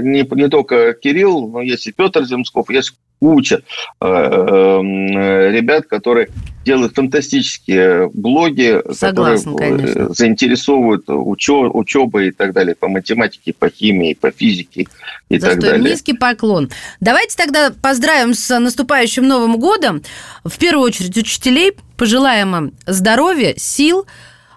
[0.00, 3.62] не, не только Кирилл, но есть и Петр Земсков, есть куча
[4.00, 6.28] э, э, ребят, которые
[6.64, 10.14] делают фантастические блоги, Согласна, которые конечно.
[10.14, 14.86] заинтересовывают учебой и так далее, по математике, по химии, по физике
[15.28, 15.90] и За так что далее.
[15.90, 16.70] низкий поклон.
[17.00, 20.02] Давайте тогда поздравим с наступающим Новым годом.
[20.44, 24.06] В первую очередь учителей, пожелаем им здоровья, сил,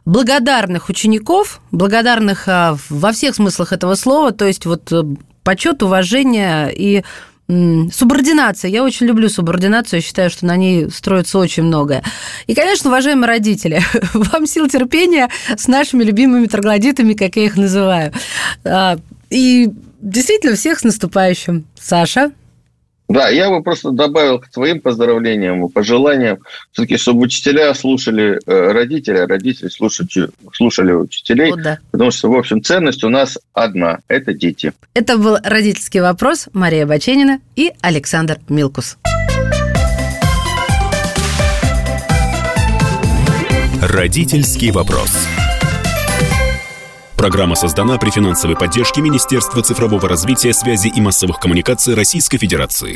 [0.07, 5.03] благодарных учеников, благодарных а, во всех смыслах этого слова, то есть вот э,
[5.43, 7.03] почет, уважение и
[7.49, 8.69] Субординация.
[8.69, 9.99] Я очень люблю субординацию.
[9.99, 12.03] Я считаю, что на ней строится очень многое.
[12.45, 13.81] И, конечно, уважаемые родители,
[14.13, 18.11] вам сил терпения с нашими любимыми троглодитами, как я их называю.
[18.65, 18.97] А,
[19.29, 19.69] и
[20.01, 21.63] действительно, всех с наступающим.
[21.79, 22.33] Саша?
[23.07, 26.39] Да, я бы просто добавил к твоим поздравлениям и пожеланиям,
[26.71, 31.79] все-таки, чтобы учителя слушали э, родителей, а родители слушали, слушали учителей, вот да.
[31.91, 34.73] потому что, в общем, ценность у нас одна– это дети.
[34.93, 38.97] Это был родительский вопрос Мария Баченина и Александр Милкус.
[43.81, 45.11] Родительский вопрос.
[47.17, 52.95] Программа создана при финансовой поддержке Министерства цифрового развития, связи и массовых коммуникаций Российской Федерации.